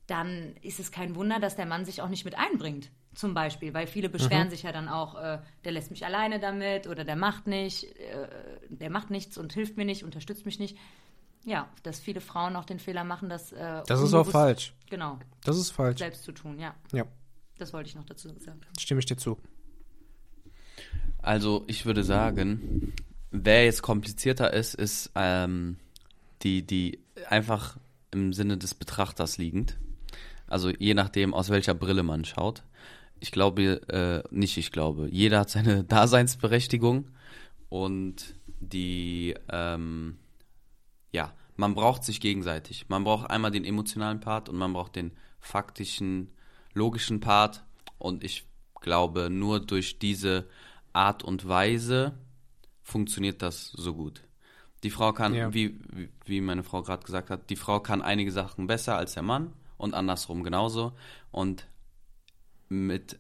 [0.07, 2.89] dann ist es kein Wunder, dass der Mann sich auch nicht mit einbringt.
[3.13, 4.51] Zum Beispiel, weil viele beschweren Mhm.
[4.51, 8.28] sich ja dann auch, äh, der lässt mich alleine damit oder der macht nicht, äh,
[8.69, 10.78] der macht nichts und hilft mir nicht, unterstützt mich nicht.
[11.43, 14.73] Ja, dass viele Frauen auch den Fehler machen, das äh, Das ist auch falsch.
[14.89, 15.97] Genau, Das ist falsch.
[15.99, 16.75] selbst zu tun, ja.
[16.91, 17.05] Ja,
[17.58, 18.62] Das wollte ich noch dazu sagen.
[18.80, 19.38] stimme ich dir zu.
[21.20, 22.93] Also ich würde sagen,
[23.32, 25.78] wer jetzt komplizierter ist, ist ähm,
[26.43, 26.99] die, die
[27.30, 27.78] einfach
[28.12, 29.78] im Sinne des Betrachters liegend.
[30.47, 32.64] Also je nachdem, aus welcher Brille man schaut.
[33.20, 37.10] Ich glaube, äh, nicht ich glaube, jeder hat seine Daseinsberechtigung
[37.70, 40.18] und die, ähm,
[41.12, 42.88] ja, man braucht sich gegenseitig.
[42.88, 46.30] Man braucht einmal den emotionalen Part und man braucht den faktischen,
[46.78, 47.63] logischen Part.
[47.97, 48.45] Und ich
[48.82, 50.47] glaube, nur durch diese
[50.93, 52.13] Art und Weise
[52.84, 54.21] funktioniert das so gut.
[54.84, 55.53] Die Frau kann, Ja.
[55.53, 55.80] wie,
[56.25, 59.51] wie- meine Frau gerade gesagt hat, die Frau kann einige Sachen besser als der Mann
[59.78, 60.93] und andersrum genauso.
[61.32, 61.67] Und
[62.69, 63.19] mit,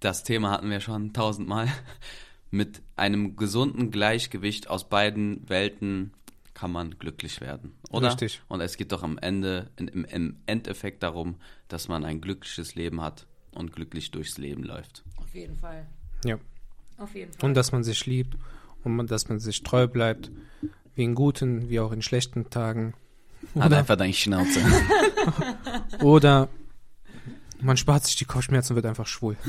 [0.00, 1.68] das Thema hatten wir schon tausendmal,
[2.50, 6.12] mit einem gesunden Gleichgewicht aus beiden Welten
[6.54, 8.08] kann man glücklich werden, oder?
[8.08, 8.42] Richtig.
[8.48, 11.36] Und es geht doch am Ende, in, im, im Endeffekt darum,
[11.68, 15.04] dass man ein glückliches Leben hat und glücklich durchs Leben läuft.
[15.16, 15.86] Auf jeden Fall.
[16.24, 16.38] Ja.
[16.98, 17.48] Auf jeden Fall.
[17.48, 18.36] Und dass man sich liebt
[18.84, 20.30] und man, dass man sich treu bleibt,
[20.94, 22.94] wie in guten, wie auch in schlechten Tagen.
[23.54, 24.60] Hat Oder, einfach deine Schnauze.
[26.02, 26.48] oder
[27.60, 29.36] man spart sich die Kopfschmerzen und wird einfach schwul.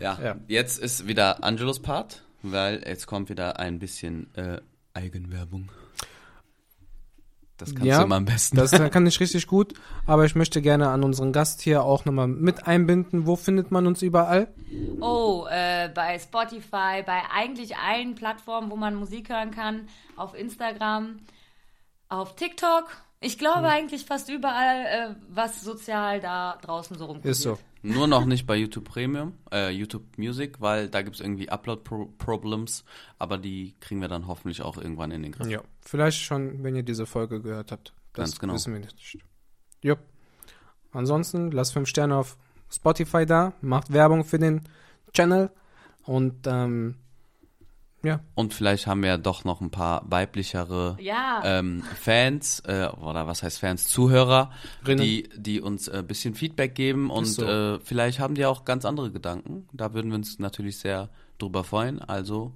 [0.00, 0.36] Ja, Ja.
[0.46, 2.22] jetzt ist wieder Angelos Part,
[2.52, 4.60] weil jetzt kommt wieder ein bisschen äh,
[4.94, 5.68] Eigenwerbung.
[7.56, 8.56] Das kannst Ja, du immer am besten.
[8.56, 9.74] Das kann ich richtig gut,
[10.06, 13.26] aber ich möchte gerne an unseren Gast hier auch nochmal mit einbinden.
[13.26, 14.46] Wo findet man uns überall?
[15.00, 21.16] Oh, äh, bei Spotify, bei eigentlich allen Plattformen, wo man Musik hören kann, auf Instagram,
[22.08, 22.84] auf TikTok.
[23.20, 23.72] Ich glaube Hm.
[23.72, 27.26] eigentlich fast überall, äh, was sozial da draußen so rumkommt.
[27.26, 27.58] Ist so.
[27.82, 32.84] Nur noch nicht bei YouTube Premium, äh, YouTube Music, weil da gibt es irgendwie Upload-Problems,
[33.18, 35.48] aber die kriegen wir dann hoffentlich auch irgendwann in den Griff.
[35.48, 37.92] Ja, vielleicht schon, wenn ihr diese Folge gehört habt.
[38.12, 38.54] Das Ganz genau.
[38.54, 39.18] wissen wir nicht.
[39.82, 40.00] Jupp.
[40.92, 42.36] Ansonsten lasst fünf Sterne auf
[42.70, 44.62] Spotify da, macht Werbung für den
[45.12, 45.50] Channel
[46.04, 46.96] und ähm,
[48.08, 51.40] ja, Und vielleicht haben wir ja doch noch ein paar weiblichere Ja.
[51.44, 54.50] ähm, Fans, äh, oder was heißt Fans, Zuhörer,
[54.86, 55.02] Rinnen.
[55.04, 57.44] die, die uns ein äh, bisschen Feedback geben und so.
[57.44, 59.68] äh, vielleicht haben die auch ganz andere Gedanken.
[59.72, 62.00] Da würden wir uns natürlich sehr drüber freuen.
[62.00, 62.52] Also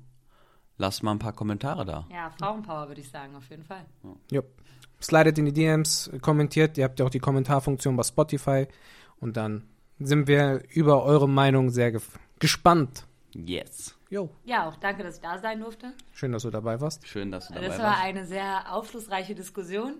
[0.78, 2.06] lasst mal ein paar Kommentare da.
[2.10, 3.84] ja, Frauenpower würde ich sagen, auf jeden Fall.
[4.30, 4.46] jupp.
[5.00, 8.66] Slidet in die DMs, kommentiert, ihr habt ja auch die Kommentarfunktion bei Spotify
[9.18, 9.64] und dann
[9.98, 11.92] sind wir über eure Meinung sehr
[12.38, 13.04] gespannt.
[13.34, 13.96] Yes.
[14.12, 15.94] Jo, Ja, auch danke, dass ich da sein durfte.
[16.12, 17.08] schön, dass du dabei warst.
[17.08, 18.02] Schön, dass du dabei Das war warst.
[18.02, 19.94] eine sehr aufschlussreiche Diskussion.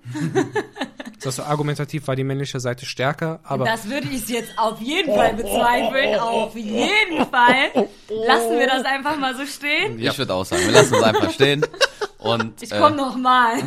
[1.23, 5.15] Das so argumentativ war die männliche Seite stärker, aber das würde ich jetzt auf jeden
[5.15, 6.19] Fall bezweifeln.
[6.21, 7.89] Auf jeden Fall.
[8.27, 9.99] Lassen wir das einfach mal so stehen.
[9.99, 11.65] Ich würde auch sagen, wir lassen uns einfach stehen.
[12.19, 13.57] Und Ich äh, komme noch mal.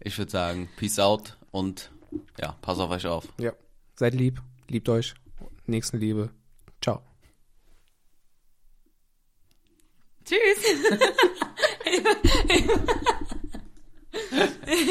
[0.00, 1.90] ich würde sagen, Peace out und
[2.40, 3.26] ja, pass auf euch auf.
[3.38, 3.50] ja,
[3.96, 5.14] seid lieb, liebt euch,
[5.66, 6.30] Nächstenliebe.
[6.80, 7.02] Ciao.
[10.26, 10.60] Tschüss.